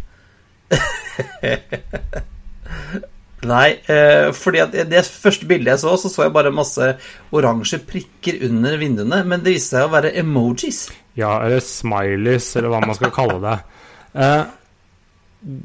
Nei, 3.48 3.68
eh, 3.88 4.28
fordi 4.36 4.66
det 4.90 5.00
første 5.08 5.46
bildet 5.48 5.72
jeg 5.72 5.80
så, 5.80 5.94
så 5.96 6.10
så 6.12 6.26
jeg 6.26 6.34
bare 6.34 6.52
masse 6.52 6.90
oransje 7.32 7.80
prikker 7.88 8.42
under 8.50 8.76
vinduene, 8.76 9.22
men 9.24 9.40
det 9.40 9.54
viste 9.56 9.78
seg 9.78 9.88
å 9.88 9.94
være 9.94 10.12
emojis. 10.20 10.90
Ja, 11.16 11.38
eller 11.46 11.64
smileys, 11.64 12.52
eller 12.60 12.74
hva 12.74 12.82
man 12.84 12.98
skal 12.98 13.14
kalle 13.14 13.40
det. 13.46 13.56
Eh, 14.14 14.42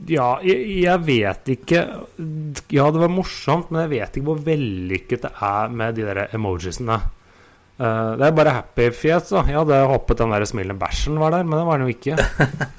ja, 0.08 0.30
jeg, 0.46 0.62
jeg 0.86 1.02
vet 1.04 1.50
ikke 1.56 1.80
Ja, 2.72 2.86
det 2.94 3.02
var 3.02 3.12
morsomt, 3.12 3.72
men 3.74 3.84
jeg 3.86 3.94
vet 3.98 4.18
ikke 4.18 4.30
hvor 4.30 4.44
vellykket 4.46 5.26
det 5.28 5.32
er 5.44 5.74
med 5.82 5.98
de 5.98 6.06
der 6.08 6.36
emojisene. 6.38 7.00
Uh, 7.76 8.14
det 8.16 8.24
er 8.24 8.36
bare 8.38 8.54
happy-fjes. 8.56 9.34
Jeg 9.36 9.58
hadde 9.58 9.82
håpet 9.92 10.22
den 10.22 10.32
der 10.32 10.46
smilende 10.48 10.80
bæsjen 10.80 11.18
var 11.20 11.34
der, 11.36 11.44
men 11.44 11.60
det 11.60 11.66
var 11.68 11.82
den 11.82 11.90
jo 11.90 11.96
ikke. 11.98 12.16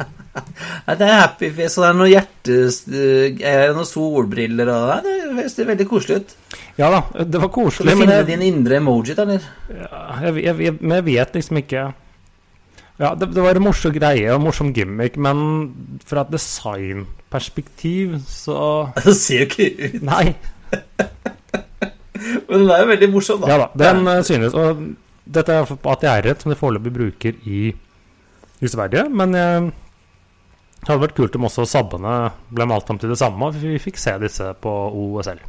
Nei, 0.87 0.95
det 0.97 1.05
er 1.05 1.21
happy-fjes, 1.21 1.77
og 1.77 1.85
det 1.85 1.91
er 1.91 1.99
noen 1.99 2.13
hjertegreier, 2.15 3.75
noen 3.77 3.91
solbriller 3.91 4.73
og 4.73 4.87
Nei, 4.95 5.19
det 5.37 5.47
ser 5.53 5.69
veldig 5.69 5.89
koselig 5.91 6.23
ut. 6.23 6.35
Ja 6.81 6.89
da, 6.93 7.03
det 7.21 7.43
var 7.43 7.51
Skal 7.51 7.55
koselig, 7.59 7.93
du 7.93 8.01
men 8.01 8.07
finne 8.07 8.19
jeg, 8.23 8.29
din 8.31 8.47
indre 8.49 8.81
emoji, 8.81 9.13
da, 9.19 9.29
eller? 9.29 9.45
ja, 9.69 10.01
jeg, 10.31 10.49
jeg, 10.65 10.79
men 10.81 10.97
jeg 11.03 11.09
vet 11.11 11.39
liksom 11.43 11.61
ikke 11.61 11.85
Ja, 12.97 13.13
det, 13.19 13.29
det 13.37 13.43
var 13.45 13.59
en 13.59 13.67
morsom 13.67 13.93
greie 13.93 14.29
og 14.33 14.41
morsom 14.41 14.73
gimmick, 14.77 15.19
men 15.21 15.41
fra 16.09 16.25
et 16.25 16.33
designperspektiv 16.33 18.17
så 18.25 18.59
Det 19.05 19.17
ser 19.19 19.45
jo 19.45 19.49
ikke 19.51 19.69
ut. 19.85 19.99
Nei. 20.07 20.27
Men 22.47 22.63
den 22.63 22.71
er 22.73 22.81
jo 22.81 22.87
veldig 22.89 23.09
morsom, 23.13 23.43
da. 23.43 23.49
Ja 23.53 23.57
da, 23.61 23.67
den 23.79 24.09
ja. 24.09 24.15
synes 24.25 24.55
Og 24.57 24.81
dette 25.29 25.53
er 25.53 25.69
på 25.69 25.91
ATR-et 25.93 26.43
som 26.43 26.51
de 26.51 26.57
foreløpig 26.59 26.93
bruker 26.95 27.37
i, 27.45 27.61
i 28.65 28.71
Sverige. 28.71 29.05
Men 29.13 29.35
jeg, 29.37 29.67
det 30.81 30.89
hadde 30.89 31.03
vært 31.03 31.17
kult 31.19 31.37
om 31.39 31.47
også 31.49 31.67
sabbene 31.69 32.15
ble 32.55 32.67
malt 32.71 32.91
om 32.91 32.99
til 33.03 33.13
det 33.13 33.19
samme, 33.21 33.51
og 33.51 33.61
vi 33.61 33.77
fikk 33.83 34.01
se 34.01 34.17
disse 34.23 34.49
på 34.63 34.73
OSL. 34.97 35.43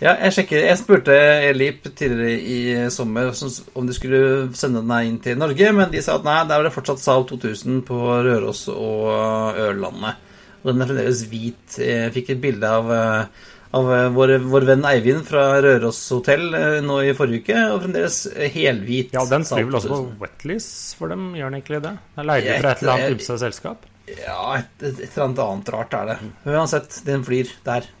Ja, 0.00 0.14
jeg 0.16 0.32
sjekker. 0.32 0.62
Jeg 0.64 0.78
spurte 0.80 1.14
Elip 1.50 1.84
tidligere 1.92 2.38
i 2.40 2.58
sommer 2.92 3.34
om 3.76 3.88
de 3.88 3.96
skulle 3.96 4.22
sende 4.56 4.80
den 4.80 5.10
inn 5.10 5.18
til 5.20 5.36
Norge, 5.40 5.72
men 5.76 5.92
de 5.92 6.00
sa 6.04 6.16
at 6.16 6.24
nei, 6.24 6.38
der 6.48 6.56
var 6.56 6.68
det 6.68 6.72
fortsatt 6.72 7.02
Sal 7.02 7.26
2000 7.28 7.82
på 7.88 7.98
Røros 8.24 8.64
og 8.72 9.60
Ørlandet. 9.60 10.26
Og 10.62 10.72
den 10.72 10.84
er 10.84 10.88
fremdeles 10.88 11.24
hvit. 11.28 11.76
Jeg 11.80 12.12
fikk 12.16 12.32
et 12.32 12.40
bilde 12.40 12.68
av, 12.68 12.88
eh, 12.92 13.52
av 13.76 13.92
eh, 13.96 14.08
vår, 14.16 14.34
vår 14.48 14.66
venn 14.72 14.88
Eivind 14.88 15.22
fra 15.28 15.44
Røros 15.64 16.00
hotell 16.16 16.48
eh, 16.56 16.80
nå 16.84 16.98
i 17.04 17.14
forrige 17.16 17.44
uke, 17.44 17.60
og 17.74 17.84
fremdeles 17.84 18.18
helhvit. 18.56 19.14
Ja, 19.16 19.24
den 19.28 19.44
skriver 19.48 19.68
vel 19.68 19.80
også 19.82 19.94
på 19.94 20.02
Wetleys 20.24 20.68
for 20.96 21.12
dem, 21.12 21.30
gjør 21.36 21.52
den 21.52 21.60
egentlig 21.60 21.84
det? 21.84 21.96
Den 22.16 22.24
er 22.24 22.30
leid 22.32 22.48
ut 22.48 22.52
fra 22.56 22.74
et 22.74 22.84
eller 22.84 22.96
annet 22.96 23.18
ymse 23.18 23.40
selskap? 23.44 23.88
Ja, 24.10 24.42
et, 24.58 24.76
et, 24.80 24.94
et 24.96 25.08
eller 25.10 25.26
annet 25.28 25.42
annet 25.46 25.74
rart 25.76 25.96
er 25.96 26.14
det. 26.14 26.20
Men 26.44 26.62
uansett, 26.62 27.02
den 27.08 27.24
flyr 27.24 27.52
der. 27.68 27.92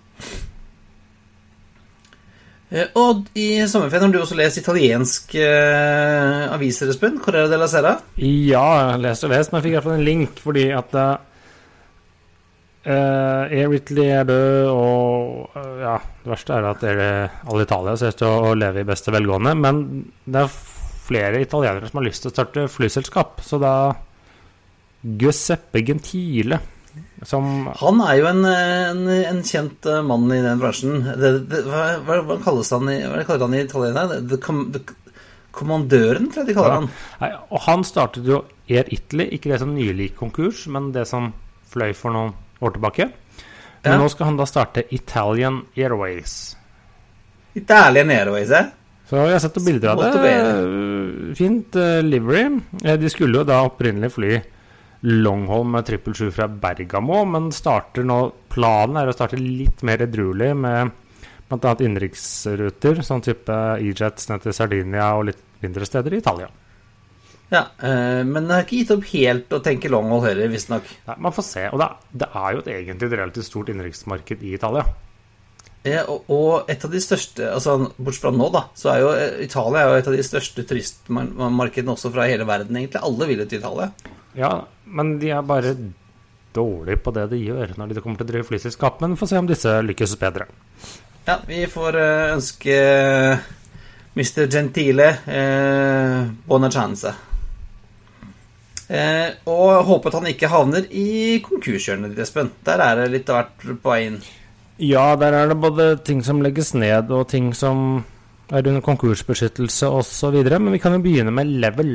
Eh, 2.70 2.86
Og 2.94 3.26
i 3.34 3.66
sommerferien 3.66 4.06
har 4.06 4.14
du 4.14 4.20
også 4.22 4.38
lest 4.38 4.60
italiensk 4.60 5.34
eh, 5.42 6.44
aviser, 6.54 6.92
Espen? 6.92 7.18
Corriere 7.22 7.50
della 7.50 7.66
Sera? 7.70 7.96
Ja, 8.22 8.92
jeg 8.92 9.02
leste 9.02 9.08
lest 9.08 9.26
og 9.26 9.34
lest, 9.34 9.50
men 9.50 9.58
jeg 9.58 9.66
fikk 9.66 9.74
i 9.74 9.76
hvert 9.78 9.88
fall 9.88 9.98
en 9.98 10.06
link 10.06 10.42
fordi 10.44 10.66
at 10.76 10.94
uh, 11.00 11.18
Air 13.50 13.74
Italy 13.76 14.06
er 14.06 14.28
død, 14.30 14.70
og 14.70 15.58
eh, 15.58 15.80
ja, 15.82 15.96
det 16.22 16.34
verste 16.34 16.56
er 16.56 16.70
at 16.70 16.86
er 16.86 17.02
alle 17.50 17.66
Italia 17.66 17.96
ser 17.98 18.14
ut 18.14 18.22
til 18.22 18.30
å 18.50 18.54
leve 18.58 18.84
i 18.84 18.88
beste 18.88 19.14
velgående. 19.14 19.56
Men 19.58 19.82
det 20.24 20.44
er 20.44 20.58
flere 21.10 21.42
italienere 21.42 21.90
som 21.90 21.98
har 21.98 22.06
lyst 22.06 22.22
til 22.22 22.30
å 22.30 22.36
starte 22.36 22.68
flyselskap, 22.70 23.42
så 23.42 23.58
da 23.58 23.74
Guseppe 25.00 25.82
Gentile 25.82 26.60
som 27.26 27.66
Han 27.80 28.00
er 28.00 28.14
jo 28.20 28.28
en, 28.30 28.44
en, 28.48 29.02
en 29.10 29.42
kjent 29.44 29.86
eh, 29.86 30.00
mann 30.06 30.30
i 30.32 30.40
den 30.44 30.60
bransjen. 30.62 31.02
Det, 31.20 31.32
det, 31.50 31.62
hva, 31.68 32.20
hva, 32.24 32.38
kalles 32.44 32.70
han 32.72 32.88
i, 32.88 32.96
hva 33.04 33.24
kaller 33.28 33.46
han 33.46 33.56
i 33.58 33.64
Italia? 33.66 34.06
Kommandøren, 35.50 36.30
tror 36.30 36.44
jeg 36.44 36.52
de 36.52 36.56
kaller 36.56 36.76
han. 36.78 36.88
Nei, 37.20 37.30
og 37.50 37.64
han 37.66 37.84
startet 37.84 38.28
jo 38.28 38.44
Air 38.70 38.88
Italy, 38.94 39.26
ikke 39.34 39.50
det 39.52 39.58
som 39.60 39.72
nylig 39.74 40.10
gikk 40.10 40.20
konkurs, 40.22 40.64
men 40.70 40.92
det 40.94 41.04
som 41.10 41.32
fløy 41.72 41.90
for 41.98 42.14
noen 42.14 42.32
år 42.62 42.76
tilbake. 42.76 43.10
Men 43.82 43.92
Ja. 43.92 43.98
nå 43.98 44.08
skal 44.12 44.26
han 44.30 44.36
da 44.38 44.46
starte 44.46 44.84
Italian 44.94 45.62
Airways. 45.76 46.56
Italian 47.54 48.10
Airways, 48.10 48.50
ja. 48.50 48.66
Så 49.10 49.16
jeg 49.26 49.32
har 49.34 49.42
sett 49.42 49.56
noen 49.58 49.66
bilder 49.66 49.88
av 49.90 50.02
det. 50.04 51.36
Fint 51.36 51.74
uh, 51.76 51.98
livery. 52.06 52.44
Eh, 52.84 52.96
De 52.96 53.10
skulle 53.10 53.40
jo 53.40 53.44
da 53.44 53.64
opprinnelig 53.66 54.12
fly 54.14 54.36
Longholm 55.00 55.70
med 55.76 55.86
777 55.88 56.30
fra 56.36 56.48
Bergamo, 56.48 57.22
men 57.24 57.48
starter 57.54 58.04
nå 58.04 58.18
Planen 58.52 58.98
er 59.00 59.08
å 59.08 59.14
starte 59.16 59.38
litt 59.40 59.84
mer 59.86 60.02
edruelig 60.04 60.50
med 60.58 60.90
bl.a. 61.50 61.74
innenriksruter, 61.80 63.00
sånn 63.06 63.24
type 63.24 63.54
E-jets 63.80 64.28
ned 64.30 64.44
til 64.44 64.54
Sardinia 64.54 65.12
og 65.18 65.30
litt 65.30 65.44
mindre 65.64 65.88
steder 65.88 66.14
i 66.14 66.20
Italia. 66.20 66.50
Ja, 67.50 67.64
øh, 67.82 68.22
Men 68.26 68.46
det 68.46 68.54
har 68.54 68.66
ikke 68.66 68.76
gitt 68.78 68.92
opp 68.94 69.06
helt 69.10 69.54
å 69.56 69.62
tenke 69.64 69.90
longhold 69.90 70.28
heller, 70.28 70.50
visstnok. 70.52 70.86
Man 71.18 71.34
får 71.34 71.46
se. 71.46 71.64
Og 71.72 71.80
det, 71.82 71.88
det 72.22 72.28
er 72.30 72.52
jo 72.52 72.60
et 72.62 72.74
egentlig 72.76 73.08
et 73.08 73.16
relativt 73.18 73.48
stort 73.48 73.72
innenriksmarked 73.72 74.44
i 74.46 74.54
Italia. 74.54 74.84
Ja, 75.82 76.04
og, 76.12 76.28
og 76.28 76.70
et 76.70 76.82
av 76.84 76.92
de 76.92 77.00
største 77.00 77.46
altså 77.54 77.78
Bortsett 77.96 78.26
fra 78.26 78.32
nå, 78.36 78.50
da, 78.52 78.66
så 78.76 78.90
er 78.92 78.98
jo 79.00 79.12
eh, 79.16 79.38
Italia 79.46 79.80
er 79.80 79.88
jo 79.88 80.00
et 80.02 80.10
av 80.10 80.16
de 80.18 80.26
største 80.28 80.64
turistmarkedene 80.68 81.94
også 81.96 82.12
fra 82.12 82.28
hele 82.28 82.46
verden, 82.46 82.76
egentlig. 82.76 83.00
Alle 83.00 83.30
vil 83.30 83.42
til 83.46 83.62
Italia. 83.62 83.88
Ja, 84.38 84.52
men 84.90 85.16
de 85.20 85.32
er 85.34 85.46
bare 85.46 85.74
dårlige 86.54 87.02
på 87.04 87.14
det 87.14 87.28
de 87.30 87.38
gjør 87.44 87.76
når 87.78 87.94
de 87.94 88.02
kommer 88.02 88.20
til 88.20 88.26
å 88.26 88.32
drive 88.32 88.48
flyselskap. 88.48 89.00
Men 89.02 89.14
vi 89.14 89.20
får 89.20 89.32
se 89.32 89.40
om 89.40 89.48
disse 89.48 89.78
lykkes 89.86 90.18
bedre. 90.20 90.48
Ja, 91.28 91.38
vi 91.46 91.64
får 91.70 91.98
eh, 92.00 92.28
ønske 92.34 92.76
Mr. 94.16 94.46
Gentile 94.50 95.10
eh, 95.30 96.30
bona 96.48 96.70
chance. 96.72 97.12
Eh, 98.90 99.28
og 99.46 99.84
håpet 99.86 100.16
han 100.18 100.26
ikke 100.32 100.50
havner 100.50 100.88
i 100.90 101.38
konkurshjørnet 101.44 102.10
ditt, 102.10 102.24
Espen. 102.24 102.50
Der 102.66 102.82
er 102.82 103.02
det 103.02 103.10
litt 103.12 103.30
av 103.30 103.44
hvert 103.44 103.82
på 103.84 103.92
vei 103.92 104.00
inn. 104.08 104.18
Ja, 104.80 105.12
der 105.20 105.36
er 105.36 105.52
det 105.52 105.60
både 105.60 105.92
ting 106.02 106.24
som 106.26 106.40
legges 106.42 106.72
ned, 106.74 107.12
og 107.12 107.28
ting 107.30 107.52
som 107.54 108.00
er 108.50 108.66
under 108.66 108.82
konkursbeskyttelse 108.82 109.86
osv. 109.86 110.40
Men 110.50 110.72
vi 110.74 110.80
kan 110.82 110.96
jo 110.96 111.04
begynne 111.04 111.34
med 111.34 111.52
Level. 111.62 111.94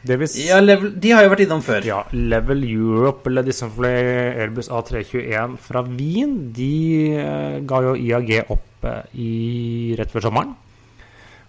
Si, 0.00 0.46
Ja, 0.48 0.60
level, 0.60 0.94
De 0.98 1.10
har 1.12 1.24
jo 1.24 1.30
vært 1.32 1.44
innom 1.44 1.60
før. 1.62 1.84
ja, 1.84 2.04
Level 2.12 2.64
Europe, 2.64 3.28
eller 3.28 3.42
de 3.44 3.52
som 3.52 3.70
fløy 3.70 4.38
Airbus 4.40 4.70
A321 4.70 5.56
fra 5.60 5.82
Wien, 5.82 6.52
de 6.56 7.12
eh, 7.20 7.60
ga 7.60 7.82
jo 7.84 7.94
IAG 7.94 8.46
opp 8.48 8.84
eh, 8.88 9.02
i, 9.14 9.94
rett 9.98 10.10
før 10.10 10.28
sommeren. 10.28 10.54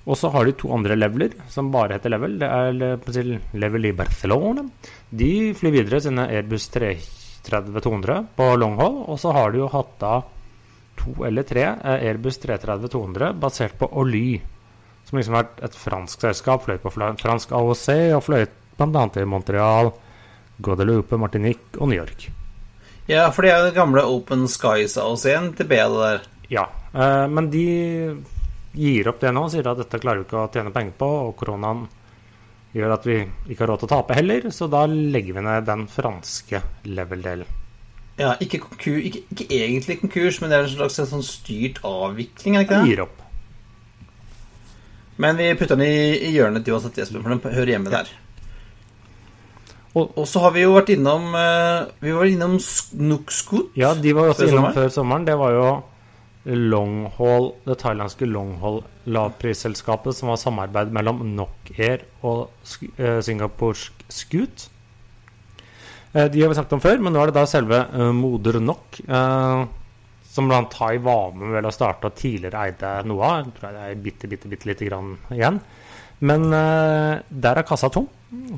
Og 0.06 0.18
så 0.18 0.32
har 0.34 0.46
de 0.46 0.56
to 0.58 0.72
andre 0.74 0.98
leveler 0.98 1.36
som 1.48 1.72
bare 1.72 1.96
heter 1.96 2.10
Level. 2.10 2.40
Det 2.42 2.50
er 2.50 3.14
si, 3.14 3.24
Level 3.54 3.86
i 3.86 3.94
Barcelona. 3.96 4.66
De 5.10 5.54
flyr 5.54 5.76
videre 5.78 6.02
sine 6.02 6.26
Airbus 6.28 6.68
330-200 6.74 8.32
på 8.36 8.48
longhold. 8.58 9.04
Og 9.08 9.20
så 9.22 9.32
har 9.38 9.54
de 9.54 9.62
jo 9.62 9.70
hatt 9.72 9.94
da 10.02 10.16
to 11.02 11.14
eller 11.26 11.46
tre 11.48 11.68
eh, 11.70 12.08
Airbus 12.10 12.42
330-200 12.44 13.38
basert 13.40 13.78
på 13.80 13.90
Oly. 14.02 14.42
Som 15.12 15.19
liksom 15.19 15.36
har 15.36 15.43
vært 15.43 15.63
et 15.67 15.74
fransk 15.76 16.21
selskap. 16.24 16.63
Fløy 16.63 16.78
på 16.80 16.91
fransk 16.95 17.52
AOC 17.52 17.88
og 18.15 18.21
fløy 18.24 18.45
bl.a. 18.80 19.08
i 19.19 19.26
Montreal, 19.28 19.91
Guadeloupe, 20.63 21.19
Martinique 21.19 21.76
og 21.78 21.91
New 21.91 22.00
York. 22.00 22.30
Ja, 23.12 23.26
for 23.36 23.43
det 23.43 23.52
er 23.52 23.60
jo 23.60 23.67
det 23.67 23.76
gamle 23.76 24.06
Open 24.08 24.47
Skies-AOC-en 24.47 25.52
til 25.58 25.67
B, 25.67 25.76
det 25.76 26.04
der. 26.06 26.28
Ja, 26.47 26.63
eh, 26.95 27.26
men 27.28 27.50
de 27.52 27.65
gir 28.71 29.10
opp 29.12 29.19
det 29.19 29.34
nå 29.36 29.50
og 29.50 29.52
sier 29.52 29.67
at 29.67 29.82
dette 29.82 30.00
klarer 30.00 30.21
vi 30.21 30.30
ikke 30.30 30.45
å 30.45 30.52
tjene 30.54 30.71
penger 30.71 30.95
på, 30.95 31.10
og 31.28 31.34
koronaen 31.39 31.89
gjør 32.71 32.93
at 32.95 33.08
vi 33.10 33.17
ikke 33.52 33.65
har 33.65 33.74
råd 33.74 33.84
til 33.84 33.89
å 33.89 33.95
tape 33.97 34.15
heller, 34.15 34.47
så 34.56 34.69
da 34.71 34.86
legger 34.88 35.36
vi 35.36 35.43
ned 35.43 35.67
den 35.67 35.89
franske 35.91 36.63
level-delen. 36.88 37.58
Ja, 38.21 38.36
ikke, 38.43 38.62
konkurs, 38.63 39.02
ikke, 39.10 39.26
ikke 39.34 39.47
egentlig 39.58 39.97
konkurs, 40.06 40.39
men 40.39 40.52
det 40.52 40.60
er 40.60 40.69
en 40.69 40.74
slags 40.78 41.00
sånn 41.12 41.26
styrt 41.26 41.82
avvikling, 41.88 42.60
det 42.60 42.67
ikke 42.67 42.80
det? 42.80 42.91
Gir 42.93 43.04
opp. 43.08 43.21
Men 45.22 45.38
vi 45.38 45.52
putter 45.60 45.78
den 45.78 45.86
i, 45.86 46.18
i 46.28 46.34
hjørnet 46.36 46.66
til 46.66 46.74
uansett, 46.78 46.98
Jesper, 47.02 47.22
for 47.22 47.34
den 47.36 47.56
hører 47.56 47.72
hjemme 47.76 47.92
der. 47.94 48.10
Og- 49.94 50.14
Og 50.18 50.26
så 50.28 50.40
har 50.46 50.52
vi 50.56 50.62
jo 50.64 50.72
vært 50.74 50.90
innom 50.94 51.34
eh, 51.36 51.86
Vi 52.02 52.12
var 52.16 52.26
innom 52.30 52.54
Sk- 52.64 52.96
Ja, 53.76 53.94
de 53.94 54.14
var 54.16 54.30
også 54.32 54.48
innom 54.48 54.72
sommeren? 54.72 54.74
før 54.78 54.90
sommeren. 54.96 55.26
Det 55.28 55.36
var 55.38 55.52
jo 55.58 55.66
Longhall, 56.46 57.52
det 57.68 57.76
thailandske 57.84 58.26
Longhall 58.26 58.80
lavprisselskapet 59.06 60.16
som 60.18 60.30
var 60.32 60.38
samarbeid 60.42 60.90
mellom 60.96 61.20
Nok 61.36 61.70
Air 61.78 62.02
og 62.24 62.50
eh, 62.98 63.20
Singaporsk 63.22 63.92
Scoot. 64.10 64.70
Eh, 66.16 66.28
de 66.34 66.42
har 66.42 66.50
vi 66.50 66.56
snakket 66.58 66.74
om 66.80 66.82
før, 66.82 66.98
men 67.00 67.14
nå 67.14 67.22
er 67.22 67.30
det 67.30 67.36
da 67.38 67.46
selve 67.46 67.84
eh, 67.94 68.12
Moder 68.16 68.58
Nok 68.64 69.02
som 70.32 70.48
blant 70.48 70.72
Thai 70.72 70.96
var 71.04 71.34
med 71.36 71.52
vel 71.58 71.67
å 71.67 71.74
starte 71.76 72.12
tidligere 72.15 72.67
eide 72.70 72.91
noe 73.10 73.28
av. 73.28 73.41
Jeg 73.41 73.56
tror 73.58 73.76
det 73.76 73.88
er 73.88 74.04
bitte, 74.06 74.30
bitte, 74.32 74.52
bitte 74.52 74.70
lite 74.70 74.88
grann 74.88 75.15
igjen. 75.34 75.60
Men 76.22 76.46
uh, 76.54 77.20
der 77.28 77.60
er 77.60 77.65
kassa 77.65 77.89
tom, 77.91 78.06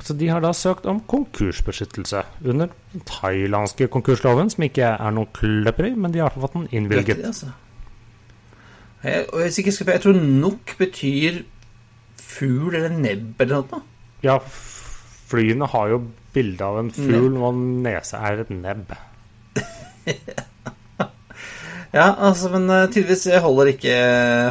så 0.03 0.13
de 0.19 0.27
har 0.29 0.43
da 0.43 0.51
søkt 0.53 0.85
om 0.91 0.99
konkursbeskyttelse 1.09 2.21
under 2.43 2.73
den 2.91 3.05
thailandske 3.07 3.87
konkursloven, 3.93 4.51
som 4.51 4.67
ikke 4.67 4.91
er 4.91 5.15
noe 5.15 5.31
kløperi, 5.33 5.93
men 5.95 6.13
de 6.13 6.21
har 6.21 6.35
fått 6.35 6.57
den 6.57 6.67
innvilget. 6.75 7.23
det, 7.23 7.31
altså. 7.31 7.53
Jeg, 9.03 9.25
jeg, 9.31 9.73
jeg 9.87 10.03
tror 10.03 10.19
nok 10.19 10.75
betyr 10.79 11.41
fugl 12.19 12.75
eller 12.75 12.93
nebb 12.93 13.41
eller 13.43 13.65
noe. 13.71 13.83
Ja, 14.23 14.37
flyene 15.31 15.67
har 15.71 15.95
jo 15.95 16.03
bilde 16.35 16.67
av 16.67 16.83
en 16.83 16.93
fugl, 16.93 17.39
og 17.39 17.57
nese 17.87 18.19
er 18.19 18.43
et 18.43 18.53
nebb. 18.53 18.93
Ja, 21.93 22.07
altså, 22.25 22.49
men 22.55 22.65
eh, 22.73 22.87
tydeligvis 22.89 23.27
holder 23.43 23.69
ikke, 23.75 23.97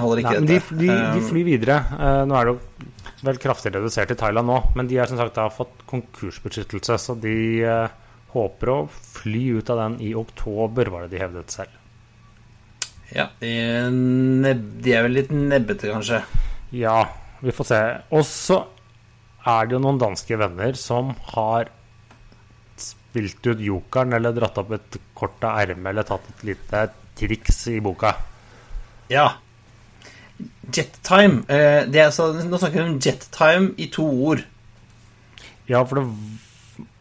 holder 0.03 0.21
ikke 0.23 0.35
Nei, 0.37 0.41
men 0.45 0.49
de, 0.51 0.59
dette. 0.61 0.77
de, 0.79 0.91
de 1.17 1.23
Um, 1.23 1.27
flyr 1.27 1.49
videre. 1.49 1.79
Eh, 1.99 2.21
nå 2.31 2.37
er 2.39 2.47
det 2.47 2.55
jo 2.55 2.87
vel 3.27 3.39
kraftig 3.43 3.73
redusert 3.75 4.13
i 4.15 4.19
Thailand 4.19 4.47
nå, 4.51 4.61
men 4.79 4.89
de 4.91 4.99
har 5.01 5.11
som 5.11 5.19
sagt 5.19 5.35
da 5.39 5.49
fått 5.51 5.83
konkursbeskyttelse, 5.91 6.99
så 7.03 7.17
de 7.19 7.35
eh, 7.67 7.99
håper 8.35 8.71
å 8.73 8.79
fly 9.19 9.43
ut 9.59 9.71
av 9.75 9.83
den 9.83 9.99
i 10.07 10.13
oktober, 10.19 10.91
var 10.95 11.05
det 11.07 11.17
de 11.17 11.23
hevdet 11.23 11.55
selv. 11.55 11.79
Ja, 13.13 13.27
de, 13.43 14.55
de 14.87 14.95
er 14.97 15.05
vel 15.05 15.19
litt 15.19 15.35
nebbete, 15.35 15.91
kanskje. 15.93 16.23
Ja, 16.73 17.03
vi 17.43 17.53
får 17.53 17.69
se. 17.69 17.81
Og 18.17 18.23
så 18.25 18.63
er 19.43 19.67
det 19.67 19.77
jo 19.77 19.83
noen 19.83 19.99
danske 20.01 20.39
venner 20.41 20.79
som 20.79 21.11
har 21.35 21.69
spilt 22.81 23.45
ut 23.51 23.61
jokeren 23.61 24.15
eller 24.17 24.33
dratt 24.33 24.63
opp 24.63 24.73
et 24.79 24.97
kort 25.19 25.43
av 25.45 25.59
ermet 25.61 25.91
eller 25.93 26.07
tatt 26.09 26.31
et 26.33 26.45
lite 26.55 26.87
triks 27.19 27.67
i 27.73 27.79
boka. 27.85 28.15
Ja. 29.13 29.29
Jettime. 30.73 31.43
Eh, 31.49 31.85
det 31.91 32.01
er 32.01 32.09
altså, 32.09 32.31
nå 32.47 32.59
snakker 32.59 32.81
vi 32.81 32.87
om 32.89 32.99
jettime 33.03 33.73
i 33.83 33.89
to 33.93 34.07
ord. 34.31 34.45
Ja, 35.71 35.85
for 35.85 36.01
det 36.01 36.07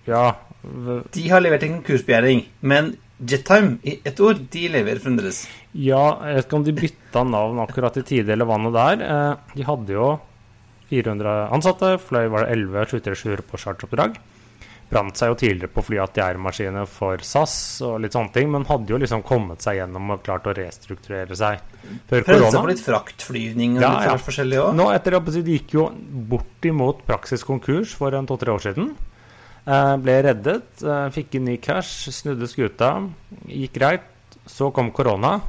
Ja. 0.10 0.36
De 1.14 1.24
har 1.30 1.42
levert 1.42 1.64
en 1.66 1.80
konkursbegjæring, 1.80 2.44
men 2.62 2.96
Jettime 3.22 3.78
i 3.86 4.00
ett 4.06 4.20
ord, 4.20 4.40
de 4.54 4.68
leverer 4.70 5.00
fremdeles. 5.02 5.44
Ja, 5.78 6.18
jeg 6.26 6.36
vet 6.36 6.46
ikke 6.48 6.58
om 6.58 6.64
de 6.66 6.74
bytta 6.74 7.24
navn 7.24 7.60
akkurat 7.62 7.98
i 7.98 8.04
tide 8.06 8.34
eller 8.34 8.46
vannet 8.50 8.74
der. 8.74 9.02
Eh, 9.06 9.36
De 9.56 9.64
hadde 9.64 9.94
jo 9.94 10.08
400 10.90 11.50
ansatte, 11.54 12.00
fløy 12.02 12.28
var 12.34 12.46
det 12.46 12.58
11 12.58 12.86
737 12.92 13.46
på 13.48 13.58
charteroppdrag. 13.62 14.18
Brant 14.92 15.16
seg 15.16 15.32
jo 15.32 15.36
tidligere 15.40 15.72
på 15.72 15.84
fly 15.88 16.02
ATR-maskiner 16.04 16.88
for 16.90 17.22
SAS 17.24 17.54
og 17.88 18.02
litt 18.04 18.16
sånne 18.16 18.34
ting, 18.36 18.50
men 18.52 18.66
hadde 18.68 18.92
jo 18.92 18.98
liksom 19.00 19.22
kommet 19.24 19.64
seg 19.64 19.78
gjennom 19.80 20.10
og 20.18 20.24
klart 20.26 20.50
å 20.52 20.56
restrukturere 20.58 21.38
seg 21.40 21.62
før 22.10 22.26
korona. 22.26 22.26
Prøvde 22.28 22.50
seg 22.52 22.60
på 22.66 22.72
litt 22.74 22.84
fraktflyvning 22.84 23.78
og 23.78 23.86
Ja, 23.86 23.92
litt 23.96 24.10
ja. 24.10 24.18
forskjellig 24.26 24.60
òg. 24.66 24.74
Nå 24.76 24.90
etter 24.92 25.16
det, 25.16 25.24
De 25.48 25.56
gikk 25.56 25.78
jo 25.78 25.88
bortimot 26.34 27.06
praksis 27.08 27.48
konkurs 27.48 27.96
for 27.96 28.12
en 28.18 28.28
to-tre 28.28 28.52
år 28.52 28.66
siden. 28.68 28.92
Eh, 29.62 29.96
ble 30.02 30.18
reddet, 30.26 30.84
eh, 30.84 31.08
fikk 31.16 31.36
inn 31.38 31.46
ny 31.46 31.58
cash, 31.62 32.10
snudde 32.12 32.50
skuta. 32.52 32.96
Gikk 33.48 33.74
greit. 33.80 34.08
Så 34.50 34.74
kom 34.74 34.92
korona. 34.92 35.40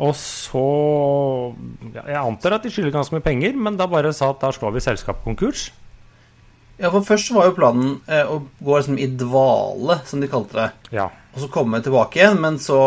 Og 0.00 0.14
så 0.16 1.54
Jeg 1.92 2.16
antar 2.16 2.54
at 2.56 2.62
de 2.62 2.70
skylder 2.70 2.94
ganske 2.94 3.12
mye 3.12 3.24
penger, 3.24 3.52
men 3.52 3.76
da 3.76 3.86
bare 3.86 4.12
sa 4.16 4.30
at 4.30 4.40
da 4.40 4.48
slår 4.54 4.72
vi 4.72 4.80
selskapet 4.80 5.24
konkurs. 5.24 5.70
Ja, 6.80 6.88
for 6.88 7.04
først 7.04 7.32
var 7.36 7.50
jo 7.50 7.56
planen 7.58 7.90
eh, 8.08 8.24
å 8.24 8.38
gå 8.64 8.76
liksom 8.78 8.96
i 9.00 9.08
dvale, 9.20 9.98
som 10.08 10.22
de 10.22 10.30
kalte 10.32 10.56
det. 10.56 10.68
Ja. 10.96 11.10
Og 11.34 11.42
så 11.42 11.50
komme 11.52 11.82
tilbake 11.84 12.18
igjen, 12.18 12.40
men 12.40 12.56
så 12.62 12.80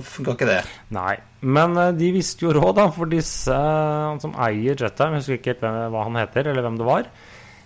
funka 0.00 0.34
ikke 0.34 0.48
det. 0.48 0.62
Nei. 0.96 1.18
Men 1.44 1.76
eh, 1.76 1.92
de 1.98 2.08
visste 2.14 2.46
jo 2.46 2.54
råd, 2.56 2.72
da, 2.78 2.86
for 2.94 3.10
disse 3.10 3.52
eh, 3.52 4.14
som 4.22 4.32
eier 4.46 4.80
Jettime, 4.80 5.18
jeg 5.18 5.24
husker 5.24 5.40
ikke 5.40 5.52
helt 5.52 5.66
hvem, 5.66 5.80
hva 5.92 6.06
han 6.08 6.16
heter, 6.22 6.48
eller 6.50 6.64
hvem 6.64 6.78
det 6.80 6.88
var, 6.88 7.10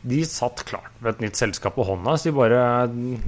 de 0.09 0.19
satt 0.27 0.65
klart 0.67 0.99
med 0.99 1.15
et 1.15 1.23
nytt 1.27 1.39
selskap 1.39 1.79
på 1.79 1.87
hånda, 1.87 2.17
så 2.19 2.31
de 2.31 2.35
bare 2.37 2.65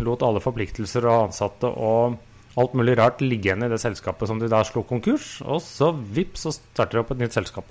lot 0.02 0.26
alle 0.26 0.42
forpliktelser 0.42 1.06
og 1.06 1.28
ansatte 1.28 1.70
og 1.70 2.18
alt 2.58 2.74
mulig 2.78 2.96
rart 2.98 3.22
ligge 3.22 3.50
igjen 3.50 3.62
i 3.66 3.70
det 3.70 3.78
selskapet 3.82 4.26
som 4.26 4.42
de 4.42 4.50
da 4.50 4.62
slo 4.66 4.82
konkurs, 4.86 5.36
og 5.46 5.62
så 5.62 5.92
vips, 5.94 6.46
så 6.46 6.54
starter 6.56 6.98
de 6.98 7.04
opp 7.04 7.14
et 7.14 7.22
nytt 7.22 7.38
selskap. 7.38 7.70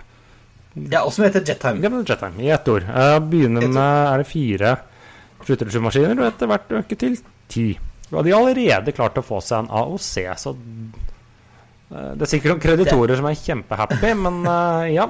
Ja, 0.77 1.01
og 1.03 1.11
som 1.15 1.25
heter 1.25 1.43
Jettime. 1.45 1.81
Ja, 1.81 1.89
Jettime, 2.05 2.43
i 2.45 2.49
ett 2.53 2.67
ord. 2.69 2.85
Jeg 2.85 3.21
Begynner 3.31 3.65
Ett 3.65 3.73
med 3.73 4.13
er 4.13 4.21
det 4.21 4.29
fire 4.29 4.73
737-maskiner, 5.47 6.19
og 6.19 6.27
etter 6.29 6.49
hvert 6.51 6.73
øker 6.81 6.99
til 6.99 7.17
ti. 7.49 7.67
Og 8.11 8.23
de 8.25 8.33
har 8.33 8.41
allerede 8.41 8.93
klart 8.95 9.17
å 9.21 9.25
få 9.25 9.41
seg 9.45 9.63
en 9.63 9.71
AOC, 9.81 10.13
så 10.41 10.53
eh, 10.55 12.13
det 12.17 12.25
er 12.25 12.31
sikkert 12.31 12.55
noen 12.55 12.63
kreditorer 12.63 13.19
som 13.19 13.27
er 13.29 13.37
kjempehappy, 13.39 14.13
men 14.23 14.39
eh, 14.45 14.87
ja. 14.95 15.09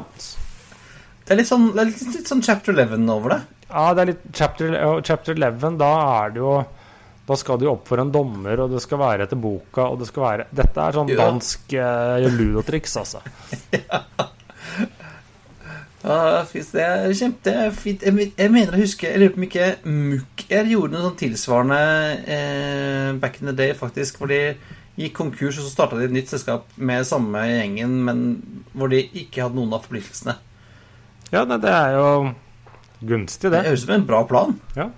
Det 1.23 1.35
er 1.35 1.41
litt 1.41 1.51
sånn, 1.51 1.69
det 1.75 1.83
er 1.83 1.91
litt, 1.91 2.03
litt 2.15 2.31
sånn 2.31 2.43
chapter 2.45 2.75
11 2.75 3.05
over 3.13 3.35
det. 3.35 3.39
Ja, 3.69 3.85
det 3.93 4.03
er 4.03 4.11
litt 4.13 4.27
chapter, 4.33 4.75
chapter 5.05 5.37
11, 5.37 5.77
da 5.79 5.89
er 6.23 6.31
det 6.33 6.41
jo 6.41 6.53
Da 7.29 7.35
skal 7.37 7.59
du 7.61 7.67
opp 7.69 7.83
for 7.85 8.01
en 8.01 8.09
dommer, 8.09 8.63
og 8.63 8.71
det 8.73 8.79
skal 8.81 8.97
være 9.03 9.27
etter 9.27 9.37
boka, 9.37 9.85
og 9.91 9.99
det 10.01 10.07
skal 10.09 10.23
være 10.25 10.47
Dette 10.57 10.81
er 10.81 10.97
sånn 10.97 11.11
dansk 11.13 11.75
eh, 11.77 12.25
ludotriks, 12.33 12.97
altså. 13.03 13.21
Ja, 13.77 14.01
det 16.09 16.81
er 16.81 17.13
kjempefint. 17.13 18.03
Jeg, 18.07 18.49
mener 18.49 18.73
å 18.73 18.79
huske 18.81 19.07
Jeg 19.11 19.19
lurer 19.21 19.33
på 19.35 19.39
om 19.41 19.45
ikke 19.45 19.67
Mucker 19.85 20.69
gjorde 20.71 20.95
noe 20.95 21.05
sånn 21.05 21.17
tilsvarende 21.19 21.79
eh, 22.35 23.09
back 23.21 23.39
in 23.41 23.51
the 23.51 23.55
day, 23.55 23.75
faktisk. 23.77 24.17
Hvor 24.17 24.31
de 24.31 24.39
gikk 24.99 25.15
konkurs, 25.19 25.59
og 25.59 25.67
så 25.67 25.71
starta 25.71 25.99
de 25.99 26.07
et 26.09 26.15
nytt 26.15 26.31
selskap 26.31 26.65
med 26.75 27.05
samme 27.07 27.43
gjengen, 27.47 27.93
men 28.07 28.23
hvor 28.73 28.91
de 28.91 29.03
ikke 29.05 29.45
hadde 29.45 29.55
noen 29.59 29.77
av 29.77 29.85
forpliktelsene. 29.85 30.35
Ja, 31.29 31.45
nei, 31.45 31.59
det 31.61 31.71
er 31.71 31.93
jo 31.95 32.09
gunstig, 33.05 33.47
Det 33.47 33.53
det. 33.53 33.63
høres 33.69 33.85
ut 33.85 33.87
som 33.87 33.95
en 33.99 34.09
bra 34.09 34.23
plan. 34.27 34.57
Ja. 34.75 34.89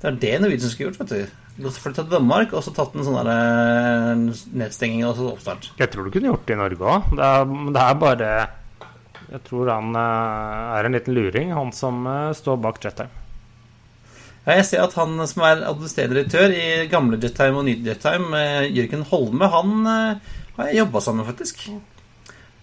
Det 0.00 0.08
er 0.08 0.18
det 0.22 0.32
Norwegian 0.40 0.72
skulle 0.72 0.90
gjort, 0.92 1.02
vet 1.02 1.12
du. 1.12 1.38
Flyttet 1.68 2.06
til 2.06 2.14
Danmark 2.14 2.54
og 2.56 2.62
så 2.64 2.72
tatt 2.72 2.94
en 2.96 3.04
sånn 3.04 3.28
eh, 3.28 4.22
nedstenging 4.56 5.04
og 5.04 5.18
så 5.18 5.28
oppstart. 5.34 5.68
Jeg 5.78 5.92
tror 5.92 6.06
du 6.06 6.14
kunne 6.14 6.30
gjort 6.30 6.46
det 6.48 6.56
i 6.56 6.60
Norge 6.62 6.94
òg. 6.94 7.12
Det, 7.18 7.30
men 7.50 7.74
det 7.76 7.82
er 7.84 7.98
bare 8.00 8.30
Jeg 9.32 9.40
tror 9.46 9.70
han 9.72 9.96
eh, 9.96 10.72
er 10.76 10.86
en 10.86 10.96
liten 10.96 11.16
luring, 11.16 11.52
han 11.56 11.72
som 11.72 12.04
eh, 12.08 12.32
står 12.36 12.58
bak 12.60 12.82
Jettime. 12.84 13.20
Ja, 14.42 14.56
jeg 14.58 14.66
ser 14.68 14.82
at 14.82 14.96
han 14.98 15.14
som 15.30 15.44
er 15.46 15.62
administrerende 15.70 16.18
direktør 16.18 16.52
i 16.52 16.66
gamle 16.90 17.20
Jettime 17.22 17.62
og 17.62 17.64
nye 17.68 17.80
Jettime, 17.86 18.34
eh, 18.36 18.68
Jørgen 18.74 19.06
Holme, 19.08 19.48
han 19.54 19.88
har 19.88 20.68
jeg 20.68 20.82
jobba 20.82 21.00
sammen 21.00 21.28
faktisk. 21.30 21.64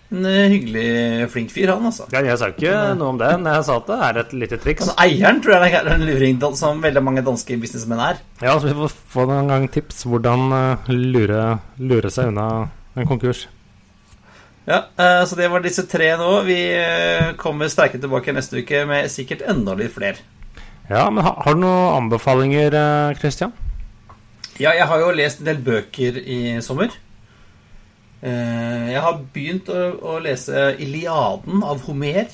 En 0.09 0.25
hyggelig, 0.25 0.85
flink 1.29 1.51
fyr, 1.53 1.71
han, 1.71 1.85
altså. 1.85 2.07
Ja, 2.13 2.21
jeg 2.25 2.37
sa 2.41 2.49
ikke 2.49 2.77
noe 2.97 3.13
om 3.13 3.19
det, 3.21 3.29
men 3.37 3.49
jeg 3.53 3.65
sa 3.67 3.75
at 3.77 3.89
det 3.89 3.99
er 4.05 4.19
et 4.23 4.31
lite 4.43 4.57
triks. 4.61 4.87
Altså, 4.87 4.95
Eieren 5.05 5.41
tror 5.45 5.65
jeg 5.65 5.77
er 5.77 5.91
en 5.93 6.05
luring, 6.05 6.41
som 6.57 6.81
veldig 6.85 7.03
mange 7.05 7.25
danske 7.25 7.57
businessmenn 7.61 8.01
er. 8.11 8.21
Ja, 8.41 8.57
så 8.57 8.69
vi 8.69 8.77
får 8.77 8.97
få 9.15 9.29
en 9.37 9.53
gang 9.53 9.69
tips 9.73 10.03
hvordan 10.09 10.49
lure, 10.89 11.45
lure 11.77 12.13
seg 12.13 12.33
unna 12.33 12.49
en 12.97 13.09
konkurs. 13.09 13.45
Ja, 14.69 14.83
eh, 14.97 15.25
Så 15.25 15.35
det 15.35 15.47
var 15.49 15.63
disse 15.65 15.85
tre 15.89 16.11
nå. 16.17 16.29
Vi 16.45 16.59
eh, 16.77 17.31
kommer 17.41 17.71
sterkere 17.71 18.03
tilbake 18.03 18.35
neste 18.35 18.61
uke 18.61 18.83
med 18.89 19.09
sikkert 19.09 19.41
enda 19.49 19.73
litt 19.77 19.95
flere. 19.95 20.21
Ja, 20.89 21.07
men 21.09 21.25
har 21.25 21.55
du 21.55 21.63
noen 21.63 21.95
anbefalinger, 22.03 22.77
eh, 22.77 23.17
Christian? 23.17 23.53
Ja, 24.59 24.73
jeg 24.75 24.85
har 24.91 25.01
jo 25.01 25.13
lest 25.15 25.41
en 25.41 25.49
del 25.49 25.61
bøker 25.63 26.19
i 26.19 26.59
sommer. 26.61 26.91
Jeg 28.19 28.99
har 28.99 29.19
begynt 29.31 29.69
å, 29.71 29.77
å 30.03 30.17
lese 30.19 30.73
'Iliaden' 30.75 31.61
av 31.63 31.85
Homer. 31.85 32.27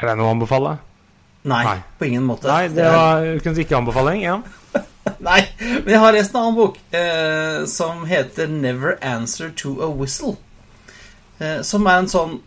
Er 0.00 0.08
det 0.08 0.14
noe 0.16 0.30
å 0.30 0.32
anbefale? 0.32 0.78
Nei, 1.44 1.60
Nei. 1.66 1.76
på 1.98 2.08
ingen 2.08 2.24
måte. 2.24 2.48
Nei, 2.48 2.70
det 2.72 2.86
var 2.88 3.26
ukens 3.36 3.60
ikke 3.60 3.76
anbefaling. 3.76 4.24
Ja. 4.24 4.38
Nei, 5.28 5.42
men 5.60 5.92
jeg 5.92 6.00
har 6.00 6.16
lest 6.16 6.32
en 6.32 6.40
annen 6.40 6.56
bok 6.56 6.80
eh, 6.96 7.66
som 7.68 8.06
heter 8.08 8.48
'Never 8.48 8.96
Answer 9.04 9.52
to 9.60 9.76
a 9.84 9.92
Whistle'. 9.92 10.38
Eh, 11.38 11.60
som 11.66 11.86
er 11.86 11.98
en 12.00 12.08
sånn 12.08 12.38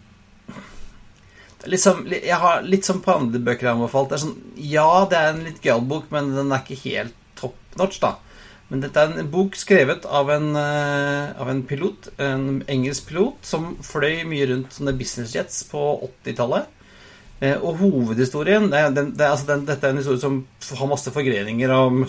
liksom, 1.69 2.05
Jeg 2.09 2.39
har 2.41 2.63
litt 2.65 2.87
som 2.87 3.01
på 3.03 3.13
andre 3.13 3.41
bøker 3.43 3.67
jeg 3.67 3.71
har 3.73 3.77
anbefalt. 3.77 4.15
Sånn, 4.21 4.37
ja, 4.55 5.05
det 5.09 5.19
er 5.19 5.29
en 5.33 5.45
litt 5.45 5.61
gøyal 5.63 5.85
bok, 5.89 6.09
men 6.13 6.33
den 6.35 6.51
er 6.51 6.63
ikke 6.63 6.81
helt 6.87 7.15
top 7.39 7.57
notch, 7.79 7.99
da. 8.01 8.15
Men 8.69 8.83
dette 8.83 9.01
er 9.01 9.15
en 9.17 9.29
bok 9.33 9.55
skrevet 9.57 10.05
av 10.05 10.29
en, 10.29 10.51
eh, 10.55 11.41
av 11.41 11.49
en 11.49 11.63
pilot, 11.65 12.11
en 12.21 12.63
engelsk 12.69 13.07
pilot, 13.09 13.37
som 13.41 13.71
fløy 13.81 14.23
mye 14.29 14.45
rundt 14.51 14.75
sånne 14.75 14.97
business 14.97 15.33
jets 15.33 15.63
på 15.71 15.81
80-tallet. 16.05 16.67
Eh, 17.39 17.55
og 17.63 17.79
hovedhistorien 17.79 18.67
det 18.67 18.79
er, 18.79 18.89
den, 18.91 19.13
det 19.15 19.23
er, 19.23 19.31
altså 19.31 19.47
den, 19.47 19.61
Dette 19.67 19.87
er 19.87 19.93
en 19.93 20.01
historie 20.01 20.19
som 20.19 20.41
har 20.75 20.89
masse 20.91 21.11
forgreninger 21.15 21.71
og 21.71 22.01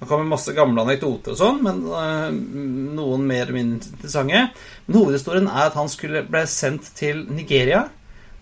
masse, 0.00 0.08
kom 0.08 0.08
kommer 0.08 0.24
masse 0.32 0.56
gamle 0.56 0.82
anekdoter 0.82 1.34
og 1.34 1.38
sånn, 1.38 1.62
men 1.62 1.84
eh, 1.86 2.26
noen 2.96 3.26
mer 3.28 3.42
eller 3.44 3.58
mindre 3.58 3.92
interessante. 3.92 4.48
Men 4.86 4.98
hovedhistorien 4.98 5.48
er 5.50 5.68
at 5.68 5.78
han 5.78 5.92
skulle 5.92 6.24
ble 6.28 6.46
sendt 6.48 6.94
til 6.96 7.26
Nigeria 7.28 7.84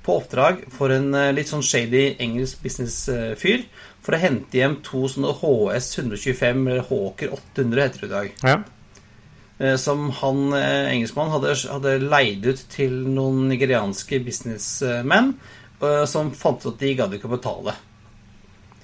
på 0.06 0.16
oppdrag 0.22 0.64
for 0.72 0.94
en 0.94 1.12
eh, 1.14 1.34
litt 1.34 1.50
sånn 1.50 1.66
shady 1.66 2.14
engelsk 2.22 2.62
businessfyr 2.62 3.66
for 4.00 4.16
å 4.16 4.22
hente 4.22 4.56
hjem 4.56 4.78
to 4.86 5.04
sånne 5.10 5.34
HS 5.42 5.92
125, 5.98 6.66
eller 6.70 6.86
Hawker 6.88 7.34
800 7.34 7.82
heter 7.82 8.00
det 8.00 8.08
i 8.08 8.16
dag. 8.16 8.34
ja. 8.42 8.58
Eh, 9.58 9.76
som 9.76 10.10
han 10.10 10.52
engelskmannen 10.54 10.92
engelskmann 10.94 11.32
hadde, 11.34 11.54
hadde 11.66 11.94
leid 11.98 12.44
ut 12.46 12.60
til 12.70 12.92
noen 13.10 13.48
nigerianske 13.50 14.20
businessmenn, 14.22 15.32
eh, 15.82 16.04
som 16.06 16.30
fant 16.30 16.62
ut 16.62 16.70
at 16.70 16.78
de 16.78 16.94
gadd 16.94 17.16
ikke 17.16 17.26
å 17.26 17.34
betale. 17.34 17.74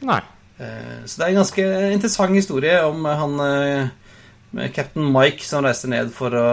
Nei. 0.02 0.18
Eh, 0.58 1.04
Så 1.04 1.18
det 1.18 1.24
er 1.26 1.32
en 1.32 1.40
ganske 1.42 1.64
interessant 1.96 2.36
historie 2.36 2.76
om 2.86 3.06
eh, 3.06 3.22
han 3.22 3.40
eh, 3.44 4.68
Captain 4.74 5.08
Mike 5.10 5.42
som 5.42 5.64
reiser 5.66 5.90
ned 5.90 6.12
for 6.14 6.34
å 6.38 6.48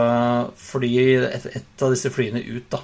fly 0.57 0.93
et, 1.27 1.45
et 1.61 1.83
av 1.85 1.93
disse 1.93 2.09
flyene 2.09 2.41
ut 2.41 2.65
da 2.73 2.79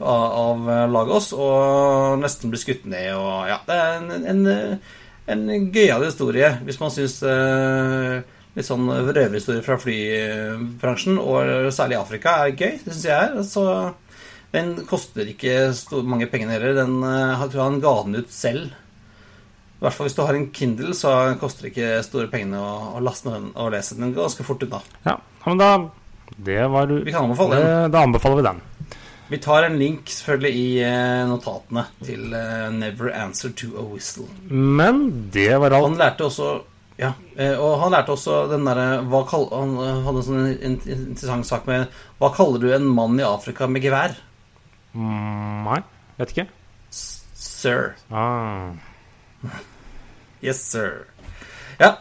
av, 0.00 0.66
av 0.68 0.92
Lagos 0.92 1.30
og 1.36 2.20
nesten 2.20 2.52
blir 2.52 2.60
skutt 2.60 2.84
ned 2.88 3.14
og 3.16 3.48
ja, 3.48 3.58
det 3.64 3.76
er 3.76 3.96
en, 3.98 4.28
en, 4.32 4.76
en 5.28 5.72
gøyal 5.72 6.04
historie 6.04 6.52
hvis 6.64 6.80
man 6.80 6.92
syns 6.92 7.18
litt 8.56 8.66
sånn 8.66 8.88
røverhistorie 8.88 9.64
fra 9.64 9.76
flybransjen, 9.80 11.20
og 11.20 11.68
særlig 11.72 12.00
Afrika, 12.00 12.32
er 12.42 12.56
gøy. 12.56 12.78
Det 12.82 12.94
syns 12.96 13.04
jeg 13.06 13.28
er. 13.28 13.36
Så 13.46 13.64
den 14.50 14.72
koster 14.90 15.28
ikke 15.30 15.70
mange 16.02 16.26
pengene 16.32 16.56
heller. 16.56 16.74
Den, 16.80 16.96
jeg 17.04 17.52
tror 17.52 17.62
han 17.62 17.78
ga 17.84 17.94
den 18.08 18.18
ut 18.18 18.34
selv. 18.34 18.72
I 19.80 19.86
hvert 19.86 19.96
fall 19.96 20.10
hvis 20.10 20.16
du 20.18 20.20
har 20.20 20.36
en 20.36 20.50
Kindle, 20.52 20.92
så 20.92 21.10
koster 21.40 21.64
det 21.64 21.70
ikke 21.72 22.02
store 22.04 22.28
pengene 22.28 22.58
å, 22.60 22.72
å 22.98 23.00
laste 23.00 23.32
den 23.32 23.46
og 23.54 23.70
lese 23.72 23.96
den 23.96 24.12
ganske 24.12 24.44
fort 24.44 24.60
unna. 24.66 24.82
Ja, 25.06 25.16
men 25.46 25.62
da 25.62 25.70
Det 26.36 26.66
var 26.68 26.92
Vi 26.92 27.12
kan 27.14 27.24
anbefale 27.24 27.56
den. 27.56 27.94
Da 27.94 28.02
anbefaler 28.04 28.36
vi 28.36 28.44
den. 28.44 28.60
Vi 29.30 29.38
tar 29.38 29.64
en 29.64 29.78
link 29.78 30.10
selvfølgelig 30.10 30.58
i 30.58 30.82
eh, 30.82 31.22
notatene 31.30 31.86
til 32.02 32.34
eh, 32.34 32.66
'Never 32.74 33.12
Answer 33.14 33.54
to 33.56 33.72
a 33.78 33.84
Whistle'. 33.86 34.28
Men 34.50 35.30
det 35.32 35.54
var 35.62 35.72
alt. 35.72 35.86
Han 35.88 35.98
lærte 36.00 36.26
også 36.28 36.50
ja, 37.00 37.14
eh, 37.38 37.54
og 37.56 37.78
han 37.80 37.94
lærte 37.94 38.12
også 38.12 38.42
den 38.50 38.66
derre 38.68 39.00
Han 39.00 39.76
hadde 40.04 40.18
en 40.18 40.26
sånn 40.26 40.50
interessant 40.60 41.48
sak 41.48 41.64
med 41.70 41.88
Hva 42.18 42.28
kaller 42.36 42.60
du 42.60 42.68
en 42.74 42.84
mann 42.84 43.16
i 43.16 43.24
Afrika 43.24 43.66
med 43.70 43.86
gevær? 43.86 44.18
Mm, 44.92 45.64
Nei, 45.64 45.80
vet 46.18 46.34
ikke. 46.34 46.48
Sir. 46.90 47.94
Ah. 48.10 48.74
Yes, 50.42 50.62
sir. 50.72 51.04
Ja. 51.80 51.98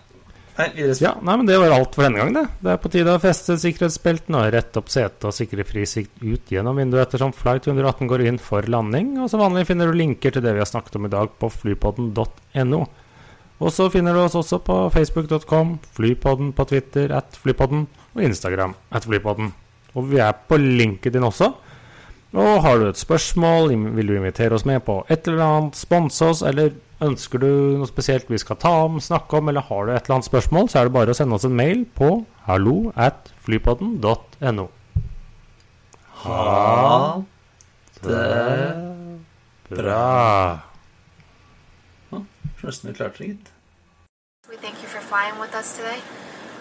Nei. 0.59 0.67
Ja, 0.99 1.13
nei, 1.23 1.37
men 1.39 1.45
Det 1.47 1.55
var 1.55 1.71
alt 1.71 1.93
for 1.95 2.03
denne 2.03 2.19
gang. 2.19 2.33
Det 2.35 2.47
Det 2.61 2.71
er 2.73 2.79
på 2.83 2.91
tide 2.91 3.13
å 3.15 3.21
feste 3.23 3.55
sikkerhetsbeltene 3.61 4.41
og 4.41 4.53
rette 4.53 4.81
opp 4.81 4.89
setet 4.91 5.23
og 5.23 5.35
sikre 5.35 5.63
fri 5.63 5.85
sikt 5.87 6.19
ut 6.19 6.51
gjennom 6.51 6.75
vinduet 6.75 7.05
ettersom 7.07 7.31
flight 7.31 7.67
118 7.67 8.09
går 8.11 8.25
inn 8.27 8.39
for 8.43 8.67
landing. 8.67 9.13
Og 9.23 9.29
som 9.31 9.39
vanlig 9.39 9.67
finner 9.69 9.87
du 9.87 9.95
linker 9.95 10.35
til 10.35 10.43
det 10.43 10.51
vi 10.57 10.59
har 10.59 10.67
snakket 10.67 10.99
om 10.99 11.07
i 11.07 11.13
dag 11.13 11.31
på 11.39 11.47
flypodden.no. 11.53 12.81
Og 13.59 13.71
så 13.75 13.89
finner 13.91 14.15
du 14.15 14.21
oss 14.23 14.35
også 14.39 14.59
på 14.63 14.75
facebook.com, 14.93 15.79
Flypodden 15.95 16.53
på 16.55 16.65
Twitter, 16.67 17.11
at 17.11 17.35
Flypodden, 17.35 17.87
og 18.15 18.21
Instagram, 18.23 18.75
at 18.91 19.07
Flypodden. 19.07 19.51
Og 19.95 20.11
vi 20.11 20.21
er 20.23 20.31
på 20.31 20.59
LinkedIn 20.59 21.23
også. 21.27 21.51
Og 22.39 22.61
har 22.63 22.77
du 22.79 22.87
et 22.87 22.99
spørsmål, 22.99 23.73
vil 23.97 24.11
du 24.11 24.15
invitere 24.15 24.55
oss 24.55 24.67
med 24.67 24.83
på 24.85 25.01
et 25.09 25.27
eller 25.27 25.43
annet, 25.43 25.75
sponse 25.75 26.25
oss, 26.25 26.43
eller 26.45 26.71
ønsker 27.05 27.41
du 27.41 27.49
noe 27.79 27.87
spesielt 27.87 28.29
vi 28.31 28.39
skal 28.41 28.59
ta 28.59 28.71
om, 28.85 28.99
snakke 29.03 29.39
om, 29.39 29.49
eller 29.51 29.65
har 29.69 29.85
du 29.85 29.93
et 29.93 30.03
eller 30.03 30.19
annet 30.19 30.29
spørsmål, 30.29 30.69
så 30.69 30.79
er 30.79 30.89
det 30.89 30.95
bare 30.95 31.13
å 31.13 31.17
sende 31.17 31.37
oss 31.37 31.47
en 31.47 31.55
mail 31.55 31.85
på 31.95 32.11
hallo 32.47 32.91
at 32.99 33.31
flypodden.no. 33.45 34.67
Ha 36.23 37.21
det 38.03 38.25
Bra. 39.69 40.59
Nesten 42.63 42.89
vi 42.89 42.95
klarte 42.97 43.17
det, 43.21 43.27
gitt. 43.27 43.51
We 44.49 44.57
thank 44.57 44.81
you 44.81 44.89
for 44.89 44.99
flying 44.99 45.39
with 45.39 45.53
us 45.55 45.77
today. 45.77 46.01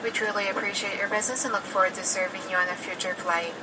We 0.05 0.11
truly 0.11 0.49
appreciate 0.49 0.99
your 0.99 1.09
business 1.09 1.45
and 1.45 1.53
look 1.53 1.65
forward 1.65 1.95
to 1.95 2.05
serving 2.05 2.43
you 2.51 2.57
on 2.57 2.69
a 2.69 2.77
future 2.77 3.15
flight. 3.15 3.55